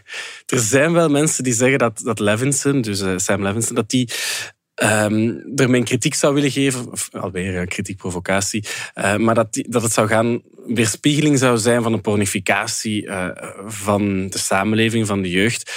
er 0.54 0.58
zijn 0.58 0.92
wel 0.92 1.08
mensen 1.08 1.44
die 1.44 1.52
zeggen 1.52 1.78
dat, 1.78 2.00
dat 2.04 2.18
Levinson, 2.18 2.80
dus 2.80 3.00
eh, 3.00 3.12
Sam 3.16 3.42
Levinson, 3.42 3.74
dat 3.74 3.90
die 3.90 4.10
ehm, 4.76 5.34
er 5.54 5.70
mijn 5.70 5.84
kritiek 5.84 6.14
zou 6.14 6.34
willen 6.34 6.50
geven. 6.50 6.92
Of 6.92 7.08
alweer 7.12 7.56
een 7.56 7.68
kritiekprovocatie. 7.68 8.64
eh, 8.94 9.16
maar 9.16 9.34
dat, 9.34 9.64
dat 9.68 9.82
het 9.82 9.92
zou 9.92 10.08
gaan 10.08 10.42
weerspiegeling 10.66 11.38
zou 11.38 11.58
zijn 11.58 11.82
van 11.82 11.92
een 11.92 12.00
pornificatie 12.00 13.06
eh, 13.06 13.52
van 13.66 14.28
de 14.28 14.38
samenleving, 14.38 15.06
van 15.06 15.22
de 15.22 15.30
jeugd 15.30 15.70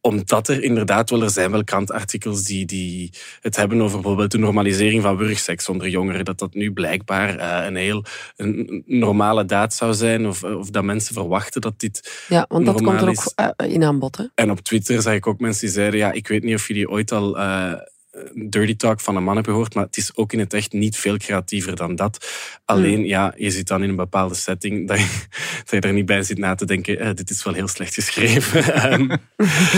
omdat 0.00 0.48
er 0.48 0.62
inderdaad 0.62 1.10
wel, 1.10 1.22
er 1.22 1.30
zijn 1.30 1.50
wel 1.50 1.64
krantartikels 1.64 2.42
die, 2.42 2.66
die 2.66 3.12
het 3.40 3.56
hebben 3.56 3.82
over 3.82 4.00
bijvoorbeeld 4.00 4.30
de 4.30 4.38
normalisering 4.38 5.02
van 5.02 5.16
wurgseks 5.16 5.68
onder 5.68 5.88
jongeren. 5.88 6.24
Dat 6.24 6.38
dat 6.38 6.54
nu 6.54 6.72
blijkbaar 6.72 7.36
eh, 7.38 7.66
een 7.66 7.76
heel 7.76 8.04
een 8.36 8.82
normale 8.86 9.44
daad 9.44 9.74
zou 9.74 9.94
zijn. 9.94 10.26
Of, 10.26 10.44
of 10.44 10.70
dat 10.70 10.84
mensen 10.84 11.14
verwachten 11.14 11.60
dat 11.60 11.80
dit... 11.80 12.24
Ja, 12.28 12.46
want 12.48 12.66
dat 12.66 12.82
komt 12.82 13.00
er 13.00 13.08
ook 13.08 13.54
in 13.56 13.84
aan 13.84 13.98
bod. 13.98 14.16
Hè? 14.16 14.24
En 14.34 14.50
op 14.50 14.60
Twitter 14.60 15.02
zag 15.02 15.14
ik 15.14 15.26
ook 15.26 15.40
mensen 15.40 15.66
die 15.66 15.74
zeiden, 15.74 15.98
ja, 15.98 16.12
ik 16.12 16.28
weet 16.28 16.42
niet 16.42 16.54
of 16.54 16.68
jullie 16.68 16.90
ooit 16.90 17.12
al 17.12 17.38
dirty 18.34 18.76
talk 18.76 19.00
van 19.00 19.16
een 19.16 19.24
man 19.24 19.34
hebben 19.34 19.52
gehoord, 19.52 19.74
maar 19.74 19.84
het 19.84 19.96
is 19.96 20.16
ook 20.16 20.32
in 20.32 20.38
het 20.38 20.54
echt 20.54 20.72
niet 20.72 20.96
veel 20.96 21.16
creatiever 21.16 21.76
dan 21.76 21.96
dat. 21.96 22.26
Alleen, 22.64 23.06
ja, 23.06 23.34
je 23.36 23.50
zit 23.50 23.68
dan 23.68 23.82
in 23.82 23.88
een 23.88 23.96
bepaalde 23.96 24.34
setting 24.34 24.88
dat 24.88 24.98
je, 24.98 25.04
dat 25.64 25.70
je 25.70 25.80
er 25.80 25.92
niet 25.92 26.06
bij 26.06 26.22
zit 26.22 26.38
na 26.38 26.54
te 26.54 26.64
denken, 26.64 26.98
eh, 26.98 27.14
dit 27.14 27.30
is 27.30 27.44
wel 27.44 27.54
heel 27.54 27.68
slecht 27.68 27.94
geschreven. 27.94 28.64
Ehm, 28.80 29.16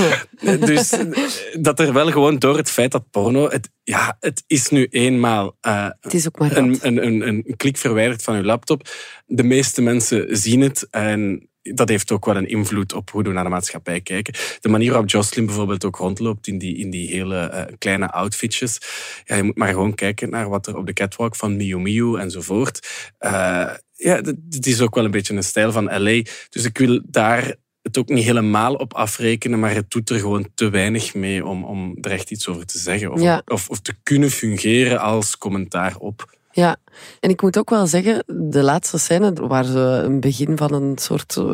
dus 0.67 0.93
eh, 0.93 1.25
dat 1.61 1.81
er 1.81 1.93
wel 1.93 2.11
gewoon 2.11 2.39
door 2.39 2.57
het 2.57 2.71
feit 2.71 2.93
dat 2.93 3.11
porno, 3.11 3.49
het, 3.49 3.71
ja, 3.83 4.17
het 4.21 4.45
is 4.47 4.69
nu 4.69 4.87
eenmaal 4.91 5.57
eh, 5.61 5.89
Het 6.01 6.15
is 6.15 6.27
ook 6.27 6.39
maar 6.39 6.57
een, 6.57 6.79
een, 6.81 7.07
een, 7.07 7.27
een 7.27 7.55
klik 7.57 7.77
verwijderd 7.77 8.23
van 8.23 8.37
je 8.37 8.45
laptop. 8.45 8.89
De 9.27 9.45
meeste 9.45 9.83
mensen 9.83 10.37
zien 10.37 10.61
het 10.61 10.87
en 10.91 11.51
dat 11.63 11.89
heeft 11.89 12.13
ook 12.13 12.25
wel 12.25 12.37
een 12.37 12.49
invloed 12.49 12.93
op 12.93 13.11
hoe 13.11 13.23
we 13.23 13.29
naar 13.33 13.45
de 13.45 13.51
maatschappij 13.51 14.01
kijken. 14.01 14.35
De 14.61 14.69
manier 14.69 14.91
waarop 14.91 15.11
Jocelyn 15.11 15.47
bijvoorbeeld 15.47 15.85
ook 15.85 15.97
rondloopt 15.97 16.47
in 16.47 16.59
die, 16.59 16.77
in 16.77 16.91
die 16.91 17.09
hele 17.09 17.37
eh, 17.37 17.75
kleine 17.79 18.11
outfitjes. 18.11 18.79
Ja, 19.25 19.37
je 19.37 19.43
moet 19.43 19.57
maar 19.57 19.69
gewoon 19.69 19.95
kijken 19.95 20.31
naar 20.31 20.49
wat 20.49 20.67
er 20.67 20.77
op 20.77 20.87
de 20.87 20.93
catwalk 20.93 21.37
van 21.37 21.57
Miu 21.57 21.79
Miu 21.79 22.19
enzovoort. 22.19 22.89
Eh 23.19 23.71
ja, 23.97 24.17
het 24.51 24.67
is 24.67 24.81
ook 24.81 24.95
wel 24.95 25.05
een 25.05 25.11
beetje 25.11 25.35
een 25.35 25.43
stijl 25.43 25.73
van 25.73 25.85
LA. 25.85 26.23
Dus 26.51 26.65
ik 26.65 26.79
wil 26.79 27.01
daar 27.05 27.55
het 27.83 27.99
ook 27.99 28.09
niet 28.09 28.25
helemaal 28.25 28.75
op 28.75 28.95
afrekenen, 28.95 29.61
maar 29.61 29.75
het 29.75 29.91
doet 29.91 30.11
er 30.11 30.19
gewoon 30.19 30.49
te 30.55 30.71
weinig 30.71 31.15
mee 31.15 31.47
om, 31.47 31.65
om 31.65 31.99
er 32.01 32.11
echt 32.11 32.31
iets 32.31 32.49
over 32.49 32.67
te 32.67 32.79
zeggen. 32.79 33.13
Of, 33.13 33.21
Ja. 33.21 33.43
of, 33.45 33.69
of 33.69 33.81
te 33.81 33.95
kunnen 34.03 34.31
fungeren 34.31 35.01
als 35.01 35.39
commentaar 35.39 35.97
op. 35.97 36.37
Ja, 36.55 36.77
en 37.21 37.31
ik 37.31 37.43
moet 37.43 37.59
ook 37.59 37.71
wel 37.71 37.87
zeggen, 37.87 38.25
de 38.27 38.63
laatste 38.63 38.99
scène, 38.99 39.33
waar 39.33 39.65
ze 39.65 39.79
een 39.79 40.21
begin 40.21 40.57
van 40.57 40.73
een 40.73 40.99
soort 40.99 41.37
eh, 41.37 41.45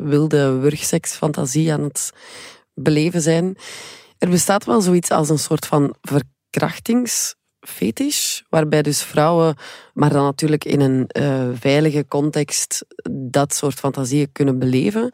wilde 0.00 0.58
wurgseksfantasie 0.58 1.72
aan 1.72 1.82
het 1.82 2.12
beleven 2.74 3.20
zijn. 3.20 3.56
Er 4.18 4.30
bestaat 4.30 4.64
wel 4.64 4.80
zoiets 4.80 5.10
als 5.10 5.28
een 5.28 5.38
soort 5.38 5.66
van 5.66 5.94
verkrachtingsfetish, 6.00 8.40
waarbij 8.48 8.82
dus 8.82 9.02
vrouwen, 9.02 9.56
maar 9.94 10.10
dan 10.10 10.24
natuurlijk 10.24 10.64
in 10.64 10.80
een 10.80 11.06
eh, 11.06 11.48
veilige 11.54 12.04
context, 12.08 12.86
dat 13.10 13.54
soort 13.54 13.74
fantasieën 13.74 14.32
kunnen 14.32 14.58
beleven. 14.58 15.12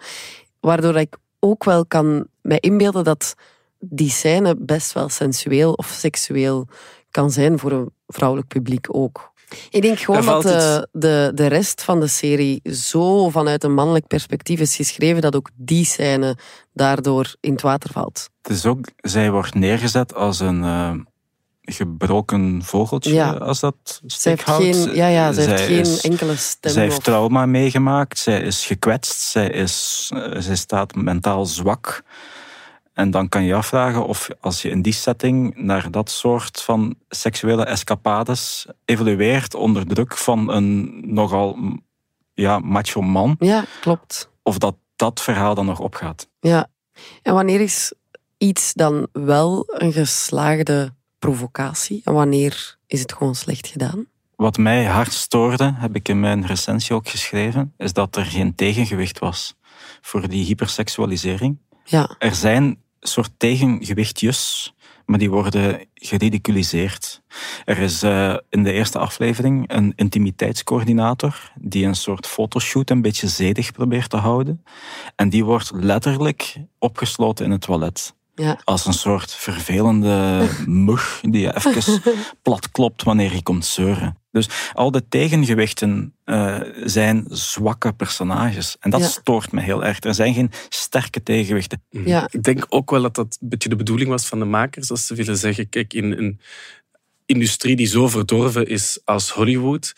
Waardoor 0.61 0.97
ik 0.97 1.17
ook 1.39 1.65
wel 1.65 1.87
kan 1.87 2.27
mij 2.41 2.59
inbeelden 2.61 3.05
dat 3.05 3.35
die 3.79 4.11
scène 4.11 4.57
best 4.59 4.93
wel 4.93 5.09
sensueel 5.09 5.73
of 5.73 5.87
seksueel 5.87 6.69
kan 7.11 7.31
zijn 7.31 7.59
voor 7.59 7.73
een 7.73 7.91
vrouwelijk 8.13 8.49
publiek 8.49 8.87
ook. 8.91 9.31
Ik 9.71 9.83
denk 9.83 9.99
gewoon 9.99 10.25
dat 10.25 10.43
de, 10.43 10.49
het- 10.49 10.89
de, 10.93 11.33
de 11.35 11.47
rest 11.47 11.83
van 11.83 12.01
de 12.01 12.07
serie 12.07 12.61
zo 12.73 13.29
vanuit 13.31 13.65
een 13.65 13.75
mannelijk 13.75 14.07
perspectief 14.07 14.61
is 14.61 14.77
geschreven 14.77 15.23
dat 15.23 15.37
ook 15.37 15.51
die 15.55 15.85
scène 15.85 16.37
daardoor 16.73 17.35
in 17.41 17.53
het 17.53 17.63
water 17.63 17.91
valt. 17.93 18.29
Het 18.43 18.53
is 18.53 18.67
ook, 18.67 18.85
zij 18.97 19.31
wordt 19.31 19.55
neergezet 19.55 20.15
als 20.15 20.41
een, 20.41 20.63
eh, 20.65 20.91
gebroken 21.65 22.63
vogeltje, 22.65 23.13
Ja. 23.15 23.31
als 23.33 23.61
dat 23.61 23.75
Zij 23.85 24.37
steek 24.37 24.47
heeft 24.47 24.77
geen, 24.77 24.95
ja, 24.95 25.07
ja, 25.07 25.33
zij 25.33 25.45
heeft 25.45 25.59
Zij 25.59 25.67
geen 25.69 25.81
is- 25.81 26.01
enkele 26.01 26.37
stem. 26.37 26.73
Zij 26.73 26.83
heeft 26.83 26.97
of- 26.97 27.03
trauma 27.03 27.47
meegemaakt, 27.47 28.19
zij 28.19 28.41
is 28.41 28.67
gekwetst, 28.67 29.21
zij, 29.21 29.49
is, 29.51 30.11
eh, 30.15 30.41
zij 30.41 30.57
staat 30.57 30.95
mentaal 30.95 31.47
zwak. 31.47 32.03
En 32.95 33.11
dan 33.11 33.29
kan 33.29 33.43
je 33.43 33.49
je 33.49 33.55
afvragen 33.55 34.07
of 34.07 34.29
als 34.41 34.63
je 34.63 34.71
in 34.71 34.83
die 34.83 34.93
setting 34.93 35.57
naar 35.57 35.91
dat 35.91 36.11
soort 36.11 36.63
van 36.63 36.95
seksuele 37.09 37.65
escapades 37.65 38.67
evolueert 38.85 39.55
onder 39.55 39.87
druk 39.87 40.17
van 40.17 40.51
een 40.51 41.01
nogal 41.15 41.57
ja, 42.35 42.59
macho 42.59 43.01
man, 43.03 43.37
Ja, 43.39 43.65
klopt. 43.81 44.31
of 44.43 44.59
dat 44.59 44.75
dat 44.97 45.21
verhaal 45.21 45.55
dan 45.55 45.67
nog 45.67 45.81
opgaat. 45.81 46.29
Ja. 46.41 46.67
En 47.23 47.35
wanneer 47.35 47.61
is 47.61 47.93
iets 48.39 48.73
dan 48.73 49.07
wel 49.13 49.65
een 49.69 49.93
geslaagde 49.93 50.95
provocatie? 51.19 52.01
En 52.05 52.13
wanneer 52.13 52.77
is 52.87 53.01
het 53.01 53.13
gewoon 53.13 53.35
slecht 53.35 53.67
gedaan? 53.67 54.07
Wat 54.37 54.57
mij 54.59 54.85
hard 54.85 55.13
stoorde, 55.13 55.75
heb 55.77 55.95
ik 55.97 56.09
in 56.09 56.21
mijn 56.21 56.47
recensie 56.47 56.95
ook 56.95 57.09
geschreven, 57.09 57.73
is 57.77 57.93
dat 57.93 58.17
er 58.17 58.25
geen 58.25 58.55
tegengewicht 58.55 59.19
was 59.19 59.55
voor 60.01 60.29
die 60.29 60.45
hyperseksualisering. 60.45 61.59
Ja, 61.85 62.15
Er 62.19 62.35
zijn 62.35 62.82
soort 63.03 63.31
tegengewichtjes, 63.37 64.73
maar 65.07 65.19
die 65.19 65.31
worden 65.31 65.87
geridiculiseerd. 65.95 67.23
Er 67.65 67.79
is 67.79 68.03
eh, 68.03 68.37
in 68.49 68.63
de 68.63 68.73
eerste 68.73 68.99
aflevering 68.99 69.73
een 69.73 69.93
intimiteitscoördinator 69.97 71.53
die 71.61 71.87
een 71.87 71.95
soort 71.95 72.27
fotoshoot 72.27 72.91
een 72.91 73.03
beetje 73.03 73.29
zedig 73.29 73.73
probeert 73.73 74.11
te 74.11 74.17
houden. 74.17 74.65
En 75.17 75.29
die 75.29 75.45
wordt 75.45 75.71
letterlijk 75.75 76.57
opgesloten 76.79 77.45
in 77.45 77.51
het 77.51 77.61
toilet. 77.61 78.15
Ja. 78.35 78.61
Als 78.65 78.87
een 78.87 78.93
soort 78.93 79.35
vervelende 79.35 80.49
mug 80.67 81.21
die 81.23 81.41
je 81.41 81.57
even 81.57 82.01
plat 82.43 82.71
klopt 82.71 83.03
wanneer 83.03 83.35
je 83.35 83.43
komt 83.43 83.65
zeuren. 83.67 84.17
Dus 84.31 84.49
al 84.73 84.91
de 84.91 85.09
tegengewichten 85.09 86.15
eh, 86.25 86.61
zijn 86.85 87.25
zwakke 87.29 87.93
personages. 87.93 88.77
En 88.81 88.91
dat 88.91 89.01
Ja. 89.01 89.07
stoort 89.07 89.53
me 89.53 89.61
heel 89.61 89.85
erg. 89.85 90.01
Er 90.05 90.15
zijn 90.15 90.35
geen 90.35 90.51
sterke 90.69 91.23
tegengewichten. 91.23 91.83
Ja. 91.91 92.29
Ik 92.31 92.43
denk 92.43 92.67
ook 92.69 92.91
wel 92.91 93.03
dat 93.03 93.15
dat 93.15 93.39
een 93.41 93.49
beetje 93.49 93.69
de 93.69 93.77
bedoeling 93.77 94.11
was 94.11 94.27
van 94.27 94.39
de 94.39 94.45
makers, 94.45 94.91
als 94.91 95.07
ze 95.07 95.15
willen 95.15 95.37
zeggen, 95.37 95.69
kijk, 95.69 95.93
in 95.93 96.13
een 96.13 96.41
industrie 97.27 97.77
die 97.77 97.87
zo 97.87 98.09
verdorven 98.09 98.67
is 98.67 99.01
als 99.05 99.31
Hollywood, 99.31 99.95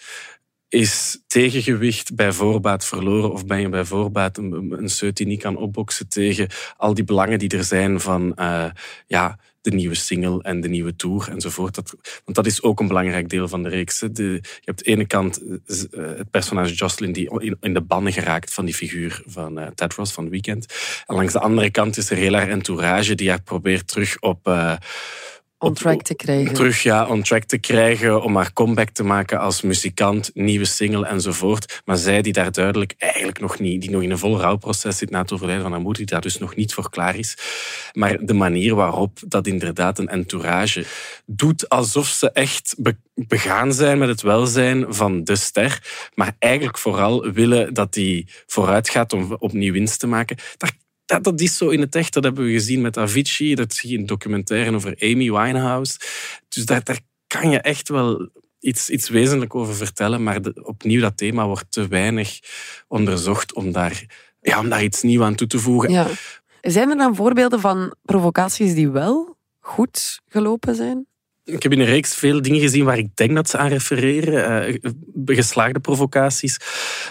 is 0.75 1.23
tegengewicht 1.27 2.15
bij 2.15 2.33
voorbaat 2.33 2.85
verloren 2.85 3.33
of 3.33 3.47
ben 3.47 3.61
je 3.61 3.69
bij 3.69 3.85
voorbaat 3.85 4.39
een, 4.39 4.75
een 4.79 5.13
die 5.13 5.27
niet 5.27 5.43
kan 5.43 5.57
opboksen 5.57 6.09
tegen 6.09 6.49
al 6.77 6.95
die 6.95 7.05
belangen 7.05 7.39
die 7.39 7.49
er 7.49 7.65
zijn 7.65 8.01
van 8.01 8.35
eh, 8.35 8.71
ja, 9.07 9.39
de 9.65 9.71
nieuwe 9.71 9.95
single 9.95 10.43
en 10.43 10.61
de 10.61 10.69
nieuwe 10.69 10.97
tour 10.97 11.29
enzovoort. 11.31 11.75
Dat, 11.75 11.95
want 12.25 12.37
dat 12.37 12.47
is 12.47 12.63
ook 12.63 12.81
een 12.81 12.89
belangrijk 12.89 13.29
deel 13.29 13.49
van 13.49 13.63
de 13.63 13.69
reeks. 13.69 14.01
je 14.01 14.07
hebt 14.07 14.69
aan 14.69 14.75
de 14.77 14.85
ene 14.85 15.07
kant 15.07 15.43
eh, 15.43 15.83
eh, 15.91 16.19
het 16.19 16.31
personage 16.31 16.75
Jocelyn 16.75 17.13
die 17.13 17.57
in, 17.61 17.75
de 17.75 17.81
bannen 17.81 18.13
geraakt 18.13 18.55
van 18.55 18.65
die 18.65 18.75
figuur 18.75 19.23
van 19.27 19.59
eh, 19.59 19.67
Ted 19.75 19.95
Ross 19.95 20.13
van 20.13 20.31
Weekend. 20.31 20.67
En 21.07 21.15
langs 21.15 21.33
de 21.33 21.41
andere 21.41 21.71
kant 21.71 21.97
is 21.97 22.11
er 22.11 22.17
heel 22.17 22.35
haar 22.35 22.49
entourage 22.49 23.15
die 23.15 23.29
haar 23.29 23.43
probeert 23.43 23.89
terug 23.89 24.21
op... 24.21 24.47
On 25.65 25.75
track 25.75 26.03
te 26.03 26.15
krijgen. 26.15 26.55
terug 26.55 26.83
ja, 26.83 27.07
on 27.07 27.23
track 27.23 27.45
te 27.45 27.59
krijgen, 27.59 28.23
om 28.23 28.37
haar 28.37 28.53
comeback 28.53 28.89
te 28.89 29.05
maken 29.05 29.39
als 29.39 29.63
muzikant, 29.63 30.31
nieuwe 30.35 30.65
single 30.65 31.07
enzovoort. 31.07 31.83
Maar 31.85 31.97
zij 31.97 32.23
die 32.23 32.33
daar 32.33 32.53
duidelijk 32.53 32.95
eigenlijk 32.99 33.41
nog 33.41 33.59
niet, 33.59 33.81
die 33.81 33.91
nog 33.91 34.03
in 34.03 34.11
een 34.11 34.19
vol 34.19 34.41
rouwproces 34.41 34.99
zit 34.99 35.11
na 35.11 35.21
het 35.21 35.33
overlijden 35.33 35.63
van 35.63 35.73
haar 35.73 35.81
moeder, 35.81 35.99
die 36.05 36.13
daar 36.13 36.21
dus 36.21 36.39
nog 36.39 36.57
niet 36.57 36.75
voor 36.75 36.91
klaar 36.91 37.17
is. 37.17 37.37
Maar 37.93 38.19
de 38.25 38.35
manier 38.35 38.75
waarop 38.75 39.19
dat 39.27 39.47
inderdaad 39.47 39.99
een 39.99 40.09
entourage 40.09 40.85
doet 41.27 41.69
alsof 41.69 42.07
ze 42.07 42.31
echt 42.31 42.75
be- 42.79 42.97
begaan 43.15 43.73
zijn 43.73 43.99
met 43.99 44.09
het 44.09 44.23
welzijn 44.23 44.95
van 44.95 45.25
de 45.25 45.37
ster, 45.37 45.83
maar 46.15 46.37
eigenlijk 46.39 46.79
vooral 46.79 47.33
willen 47.33 47.75
dat 47.75 47.93
die 47.93 48.29
vooruit 48.47 48.89
gaat 48.89 49.13
om 49.13 49.37
opnieuw 49.39 49.73
winst 49.73 50.01
te 50.01 50.07
maken. 50.07 50.37
Daar 50.57 50.73
dat, 51.07 51.25
dat 51.25 51.41
is 51.41 51.57
zo 51.57 51.69
in 51.69 51.81
het 51.81 51.95
echt. 51.95 52.13
Dat 52.13 52.25
hebben 52.25 52.45
we 52.45 52.53
gezien 52.53 52.81
met 52.81 52.97
Avicii. 52.97 53.55
Dat 53.55 53.75
zie 53.75 53.91
je 53.91 53.99
in 53.99 54.07
documentaire 54.07 54.75
over 54.75 54.97
Amy 54.99 55.31
Winehouse. 55.31 55.99
Dus 56.49 56.65
daar, 56.65 56.85
daar 56.85 57.01
kan 57.27 57.51
je 57.51 57.61
echt 57.61 57.89
wel 57.89 58.31
iets, 58.61 58.91
iets 58.91 59.09
wezenlijk 59.09 59.55
over 59.55 59.75
vertellen. 59.75 60.23
Maar 60.23 60.41
opnieuw, 60.63 61.01
dat 61.01 61.17
thema 61.17 61.47
wordt 61.47 61.71
te 61.71 61.89
weinig 61.89 62.39
onderzocht 62.89 63.55
om 63.55 63.73
daar, 63.73 64.05
ja, 64.41 64.59
om 64.59 64.69
daar 64.69 64.83
iets 64.83 65.03
nieuws 65.03 65.25
aan 65.25 65.35
toe 65.35 65.47
te 65.47 65.59
voegen. 65.59 65.91
Zijn 66.61 66.91
er 66.91 66.97
dan 66.97 67.15
voorbeelden 67.15 67.61
van 67.61 67.95
provocaties 68.03 68.75
die 68.75 68.91
wel 68.91 69.37
goed 69.61 70.21
gelopen 70.29 70.75
zijn? 70.75 71.07
Ik 71.45 71.63
heb 71.63 71.73
in 71.73 71.81
een 71.81 71.87
reeks 71.87 72.15
veel 72.15 72.43
dingen 72.43 72.61
gezien 72.61 72.85
waar 72.85 72.99
ik 72.99 73.17
denk 73.17 73.35
dat 73.35 73.49
ze 73.49 73.59
aan 73.59 73.69
refereren. 73.69 74.67
eh, 74.67 75.37
geslaagde 75.37 75.81
provocaties. 75.81 76.57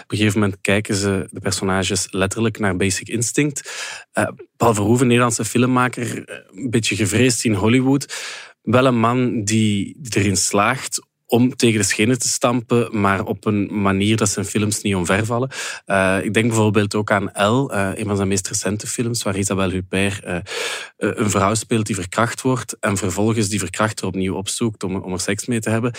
Op 0.02 0.10
een 0.10 0.16
gegeven 0.16 0.40
moment 0.40 0.60
kijken 0.60 0.94
ze 0.94 1.28
de 1.30 1.40
personages 1.40 2.06
letterlijk 2.10 2.58
naar 2.58 2.76
Basic 2.76 3.08
Instinct. 3.08 3.70
Eh 4.12 4.28
Paul 4.56 4.74
Verhoeven, 4.74 5.06
Nederlandse 5.06 5.44
filmmaker, 5.44 6.24
eh, 6.24 6.36
een 6.54 6.70
beetje 6.70 6.96
gevreesd 6.96 7.44
in 7.44 7.54
Hollywood. 7.54 8.14
Wel 8.62 8.86
een 8.86 8.98
man 8.98 9.44
die 9.44 9.96
erin 10.08 10.36
slaagt 10.36 11.00
om 11.34 11.56
tegen 11.56 11.78
de 11.80 11.86
schenen 11.86 12.18
te 12.18 12.28
stampen, 12.28 13.00
maar 13.00 13.24
op 13.24 13.44
een 13.44 13.68
manier 13.82 14.16
dat 14.16 14.28
zijn 14.28 14.44
films 14.44 14.82
niet 14.82 14.94
omvervallen. 14.94 15.50
Eh, 15.84 16.18
ik 16.22 16.34
denk 16.34 16.46
bijvoorbeeld 16.46 16.94
ook 16.94 17.10
aan 17.10 17.32
Elle, 17.32 17.72
eh, 17.72 17.90
een 17.94 18.06
van 18.06 18.16
zijn 18.16 18.28
meest 18.28 18.48
recente 18.48 18.86
films, 18.86 19.22
waar 19.22 19.36
Isabelle 19.36 19.72
Huppert 19.72 20.24
eh, 20.24 20.36
een 20.96 21.30
vrouw 21.30 21.54
speelt 21.54 21.86
die 21.86 21.94
verkracht 21.94 22.42
wordt 22.42 22.76
en 22.80 22.96
vervolgens 22.96 23.48
die 23.48 23.58
verkrachter 23.58 24.06
opnieuw 24.06 24.34
opzoekt 24.34 24.82
om, 24.82 24.96
om 24.96 25.12
er 25.12 25.20
seks 25.20 25.46
mee 25.46 25.60
te 25.60 25.70
hebben. 25.70 25.92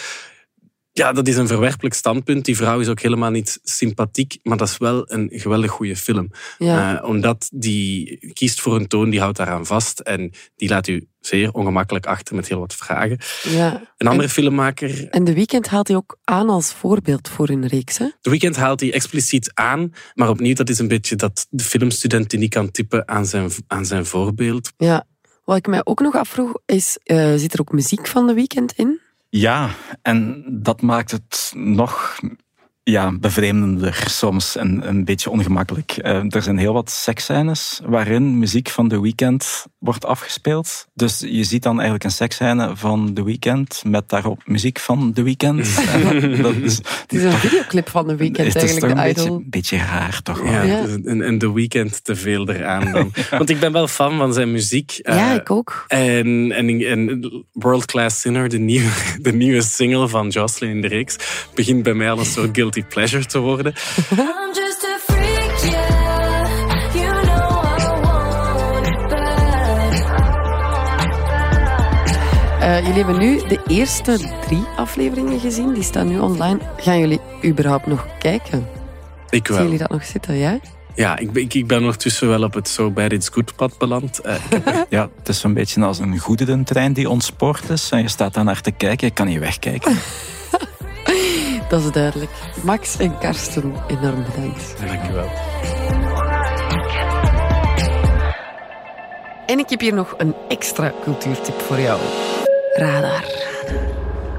Ja, 0.97 1.11
dat 1.11 1.27
is 1.27 1.35
een 1.35 1.47
verwerpelijk 1.47 1.95
standpunt. 1.95 2.45
Die 2.45 2.55
vrouw 2.55 2.79
is 2.79 2.87
ook 2.87 2.99
helemaal 2.99 3.29
niet 3.29 3.59
sympathiek, 3.63 4.37
maar 4.43 4.57
dat 4.57 4.67
is 4.67 4.77
wel 4.77 5.11
een 5.11 5.29
geweldig 5.33 5.71
goede 5.71 5.95
film. 5.95 6.31
Ja. 6.57 6.97
Eh, 6.97 7.09
omdat 7.09 7.49
die 7.53 8.19
kiest 8.33 8.61
voor 8.61 8.75
een 8.75 8.87
toon, 8.87 9.09
die 9.09 9.19
houdt 9.19 9.37
daaraan 9.37 9.65
vast 9.65 9.99
en 9.99 10.31
die 10.55 10.69
laat 10.69 10.87
u 10.87 11.07
zeer 11.19 11.51
ongemakkelijk 11.51 12.05
achter 12.05 12.35
met 12.35 12.47
heel 12.47 12.59
wat 12.59 12.75
vragen. 12.75 13.17
ja. 13.43 13.93
Een 13.97 14.07
andere 14.07 14.29
filmmaker, 14.29 15.09
En 15.09 15.23
de 15.23 15.33
weekend 15.33 15.67
haalt 15.67 15.87
hij 15.87 15.97
ook 15.97 16.17
aan 16.23 16.49
als 16.49 16.73
voorbeeld 16.73 17.29
voor 17.29 17.49
een 17.49 17.67
reeks. 17.67 17.97
Hè? 17.97 18.09
The 18.21 18.29
Weeknd 18.29 18.55
haalt 18.55 18.79
hij 18.79 18.93
expliciet 18.93 19.51
aan, 19.53 19.93
maar 20.13 20.29
opnieuw, 20.29 20.53
dat 20.53 20.69
is 20.69 20.79
een 20.79 20.87
beetje 20.87 21.15
dat 21.15 21.47
de 21.49 21.63
filmstudent 21.63 22.29
die 22.29 22.39
niet 22.39 22.53
kan 22.53 22.71
tippen 22.71 23.07
aan 23.07 23.25
zijn, 23.25 23.49
aan 23.67 23.85
zijn 23.85 24.05
voorbeeld. 24.05 24.71
Ja. 24.77 25.05
Wat 25.43 25.57
ik 25.57 25.67
mij 25.67 25.81
ook 25.83 25.99
nog 25.99 26.15
afvroeg, 26.15 26.53
is, 26.65 26.97
eh, 27.03 27.33
zit 27.35 27.53
er 27.53 27.59
ook 27.61 27.71
muziek 27.71 28.07
van 28.07 28.27
de 28.27 28.33
weekend 28.33 28.71
in? 28.71 28.99
Ja, 29.37 29.69
en 30.01 30.43
dat 30.61 30.81
maakt 30.81 31.11
het 31.11 31.51
nog 31.55 32.19
ja, 32.87 33.11
bevreemdender 33.11 34.03
soms 34.09 34.55
en 34.55 34.87
een 34.87 35.05
beetje 35.05 35.29
ongemakkelijk. 35.29 35.91
Eh, 35.91 36.23
er 36.33 36.41
zijn 36.41 36.57
heel 36.57 36.73
wat 36.73 36.89
seksscènes 36.91 37.81
waarin 37.85 38.39
muziek 38.39 38.69
van 38.69 38.87
The 38.87 39.01
Weeknd 39.01 39.65
wordt 39.79 40.05
afgespeeld. 40.05 40.87
Dus 40.93 41.19
je 41.27 41.43
ziet 41.43 41.63
dan 41.63 41.73
eigenlijk 41.73 42.03
een 42.03 42.11
seksscène 42.11 42.71
van 42.75 43.13
The 43.13 43.23
Weeknd 43.23 43.81
met 43.87 44.09
daarop 44.09 44.41
muziek 44.45 44.79
van 44.79 45.11
The 45.13 45.23
Weeknd. 45.23 45.67
En 45.93 46.41
dat 46.41 46.55
is, 46.55 46.77
Het 46.77 47.13
is 47.13 47.23
een 47.23 47.31
videoclip 47.31 47.89
van 47.89 48.07
de 48.07 48.15
weekend 48.15 48.53
het 48.53 48.63
is 48.63 48.73
toch 48.73 48.83
eigenlijk, 48.83 48.97
een 49.07 49.13
beetje, 49.13 49.29
een 49.29 49.49
beetje 49.49 49.77
raar, 49.77 50.21
toch 50.21 50.41
wel. 50.41 50.51
Ja, 50.51 50.61
Ja. 50.61 50.75
het 50.81 50.89
is 50.89 50.95
een- 51.03 51.21
En 51.21 51.37
The 51.37 51.53
Weeknd 51.53 52.03
te 52.03 52.15
veel 52.15 52.49
eraan 52.49 52.91
dan. 52.91 53.11
Want 53.29 53.49
ik 53.49 53.59
ben 53.59 53.71
wel 53.71 53.87
fan 53.87 54.17
van 54.17 54.33
zijn 54.33 54.51
muziek. 54.51 54.99
Ja, 55.03 55.29
Eh, 55.29 55.35
ik 55.35 55.51
ook. 55.51 55.85
En, 55.87 56.51
en, 56.51 56.69
en 56.81 57.31
World 57.51 57.85
Class 57.85 58.21
Sinner, 58.21 58.49
de 58.49 58.59
nieuwe, 58.59 58.89
de 59.21 59.33
nieuwe 59.33 59.61
single 59.61 60.07
van 60.07 60.27
Jocelyn 60.29 60.69
in 60.71 60.81
de 60.81 60.87
reeks, 60.87 61.15
begint 61.53 61.83
bij 61.83 61.93
mij 61.93 62.11
al 62.11 62.19
een 62.19 62.25
soort 62.25 62.53
guilty 62.75 62.83
pleasure 62.93 63.25
te 63.25 63.39
worden. 63.39 63.73
I'm 64.11 64.53
just 64.53 64.83
a 64.85 64.97
freak, 65.13 65.71
yeah. 65.71 66.93
You 66.93 67.21
know 67.21 67.63
I 67.63 68.01
want 68.01 68.87
it 68.87 69.07
bad. 69.09 69.93
Eh, 72.61 72.77
jullie 72.85 73.03
hebben 73.03 73.17
nu 73.19 73.41
de 73.47 73.59
eerste 73.67 74.17
drie 74.47 74.63
afleveringen 74.75 75.39
gezien. 75.39 75.73
Die 75.73 75.83
staan 75.83 76.07
nu 76.07 76.19
online. 76.19 76.59
Gaan 76.77 76.99
jullie 76.99 77.19
überhaupt 77.45 77.85
nog 77.87 78.05
kijken? 78.19 78.67
Ik 79.29 79.45
Zien 79.47 79.55
wel. 79.55 79.63
jullie 79.65 79.79
dat 79.79 79.89
nog 79.89 80.03
zitten, 80.05 80.35
ja? 80.35 80.59
Ja, 80.95 81.17
ik, 81.17 81.31
ben- 81.31 81.43
ik, 81.43 81.53
ik 81.53 81.67
ben 81.67 81.79
ondertussen 81.79 82.27
wel 82.27 82.43
op 82.43 82.53
het 82.53 82.67
So 82.67 82.91
Bad 82.91 83.11
It's 83.11 83.29
Good 83.29 83.55
pad 83.55 83.77
beland. 83.77 84.19
Eh, 84.19 84.35
heb 84.49 84.85
Ja, 84.89 85.09
het 85.17 85.29
is 85.29 85.39
zo'n 85.39 85.53
beetje 85.53 85.83
als 85.83 85.99
een 85.99 86.17
goederentrein 86.19 86.93
die 86.93 87.09
ontspoord 87.09 87.69
is. 87.69 87.89
En 87.91 88.01
je 88.01 88.07
staat 88.07 88.33
daar 88.33 88.43
naar 88.43 88.61
te 88.61 88.71
kijken, 88.71 89.07
je 89.07 89.13
kan 89.13 89.27
niet 89.27 89.39
wegkijken. 89.39 89.97
Dat 91.75 91.83
is 91.83 91.91
duidelijk. 91.91 92.31
Max 92.63 92.97
en 92.97 93.17
Karsten, 93.17 93.75
enorm 93.87 94.23
bedankt. 94.23 94.75
Dankjewel. 94.87 95.29
En 99.45 99.59
ik 99.59 99.69
heb 99.69 99.79
hier 99.79 99.93
nog 99.93 100.13
een 100.17 100.35
extra 100.47 100.91
cultuurtip 101.03 101.61
voor 101.61 101.79
jou. 101.79 101.99
Radar. 102.73 103.21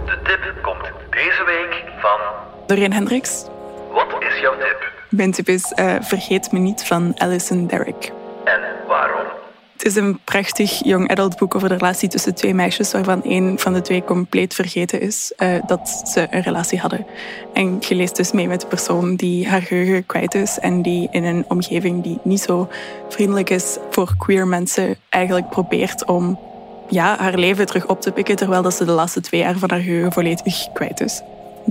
De 0.04 0.18
tip 0.22 0.62
komt 0.62 0.90
deze 1.10 1.44
week 1.46 1.84
van... 2.00 2.18
Doreen 2.66 2.92
Hendricks. 2.92 3.44
Wat 3.92 4.22
is 4.22 4.40
jouw 4.40 4.56
tip? 4.58 4.92
Mijn 5.10 5.32
tip 5.32 5.48
is 5.48 5.72
eh, 5.72 5.94
Vergeet 6.00 6.52
me 6.52 6.58
niet 6.58 6.84
van 6.84 7.12
Alison 7.16 7.66
Derrick. 7.66 8.12
En 8.44 8.60
waarom? 8.86 9.26
Het 9.72 9.72
Het 9.72 9.75
is 9.86 9.96
een 9.96 10.18
prachtig 10.24 10.84
young 10.84 11.10
adult 11.10 11.36
boek 11.36 11.54
over 11.54 11.68
de 11.68 11.74
relatie 11.74 12.08
tussen 12.08 12.34
twee 12.34 12.54
meisjes, 12.54 12.92
waarvan 12.92 13.24
één 13.24 13.58
van 13.58 13.72
de 13.72 13.80
twee 13.80 14.04
compleet 14.04 14.54
vergeten 14.54 15.00
is 15.00 15.32
eh, 15.36 15.54
dat 15.66 16.02
ze 16.04 16.26
een 16.30 16.42
relatie 16.42 16.78
hadden. 16.78 17.06
En 17.52 17.76
je 17.80 17.94
leest 17.94 18.16
dus 18.16 18.32
mee 18.32 18.48
met 18.48 18.60
de 18.60 18.66
persoon 18.66 19.16
die 19.16 19.48
haar 19.48 19.62
geheugen 19.62 20.06
kwijt 20.06 20.34
is 20.34 20.58
en 20.58 20.82
die 20.82 21.08
in 21.10 21.24
een 21.24 21.44
omgeving 21.48 22.02
die 22.02 22.18
niet 22.22 22.40
zo 22.40 22.68
vriendelijk 23.08 23.50
is 23.50 23.76
voor 23.90 24.14
queer 24.18 24.46
mensen 24.46 24.96
eigenlijk 25.08 25.48
probeert 25.48 26.04
om 26.04 26.38
ja, 26.88 27.16
haar 27.18 27.38
leven 27.38 27.66
terug 27.66 27.86
op 27.86 28.00
te 28.00 28.12
pikken, 28.12 28.36
terwijl 28.36 28.62
dat 28.62 28.74
ze 28.74 28.84
de 28.84 28.92
laatste 28.92 29.20
twee 29.20 29.40
jaar 29.40 29.58
van 29.58 29.70
haar 29.70 29.80
geheugen 29.80 30.12
volledig 30.12 30.72
kwijt 30.72 31.00
is. 31.00 31.22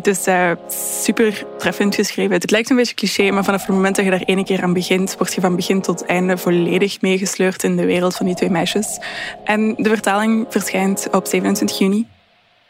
Dus 0.02 0.26
eh, 0.26 0.52
super 0.68 1.46
treffend 1.58 1.96
geschreven. 1.96 2.34
Het 2.34 2.52
lijkt 2.52 2.70
een 2.70 2.76
beetje 2.76 2.96
cliché, 2.96 3.32
maar 3.32 3.44
vanaf 3.44 3.66
het 3.66 3.76
moment 3.76 3.96
dat 3.96 4.06
je 4.06 4.12
daar 4.12 4.22
ene 4.26 4.44
keer 4.44 4.64
aan 4.64 4.74
begint, 4.74 5.18
word 5.18 5.34
je 5.34 5.42
van 5.42 5.56
begin 5.56 5.82
tot 5.82 6.06
einde 6.06 6.38
volledig 6.38 7.02
meegesleurd 7.02 7.64
in 7.64 7.76
de 7.76 7.86
wereld 7.86 8.16
van 8.16 8.26
die 8.26 8.36
twee 8.36 8.50
meisjes. 8.50 9.00
En 9.44 9.76
de 9.78 9.90
vertaling 9.90 10.46
verschijnt 10.50 11.08
op 11.12 11.26
27 11.26 11.78
juni 11.78 12.08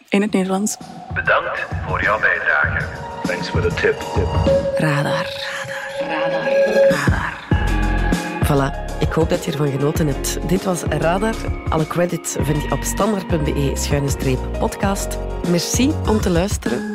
in 0.10 0.22
het 0.22 0.32
Nederlands. 0.32 0.78
Bedankt 1.14 1.66
voor 1.88 2.02
jouw 2.02 2.20
bijdrage. 2.20 2.86
Thanks 3.24 3.50
for 3.50 3.62
the 3.62 3.74
tip. 3.74 4.02
Radar. 4.78 5.26
Radar. 6.00 6.50
Radar. 6.90 7.34
Voilà. 8.44 8.84
Ik 9.00 9.12
hoop 9.12 9.30
dat 9.30 9.46
je 9.46 9.52
ervan 9.52 9.72
genoten 9.72 10.08
hebt. 10.08 10.38
Dit 10.48 10.64
was 10.64 10.84
Radar. 10.84 11.36
Alle 11.70 11.88
credits 11.88 12.36
vind 12.40 12.62
je 12.62 12.72
op 12.72 12.84
standaard.be 12.84 13.72
schuine 13.74 14.10
streep 14.10 14.40
podcast. 14.60 15.18
Merci 15.48 15.92
om 16.08 16.22
te 16.22 16.30
luisteren 16.30 16.95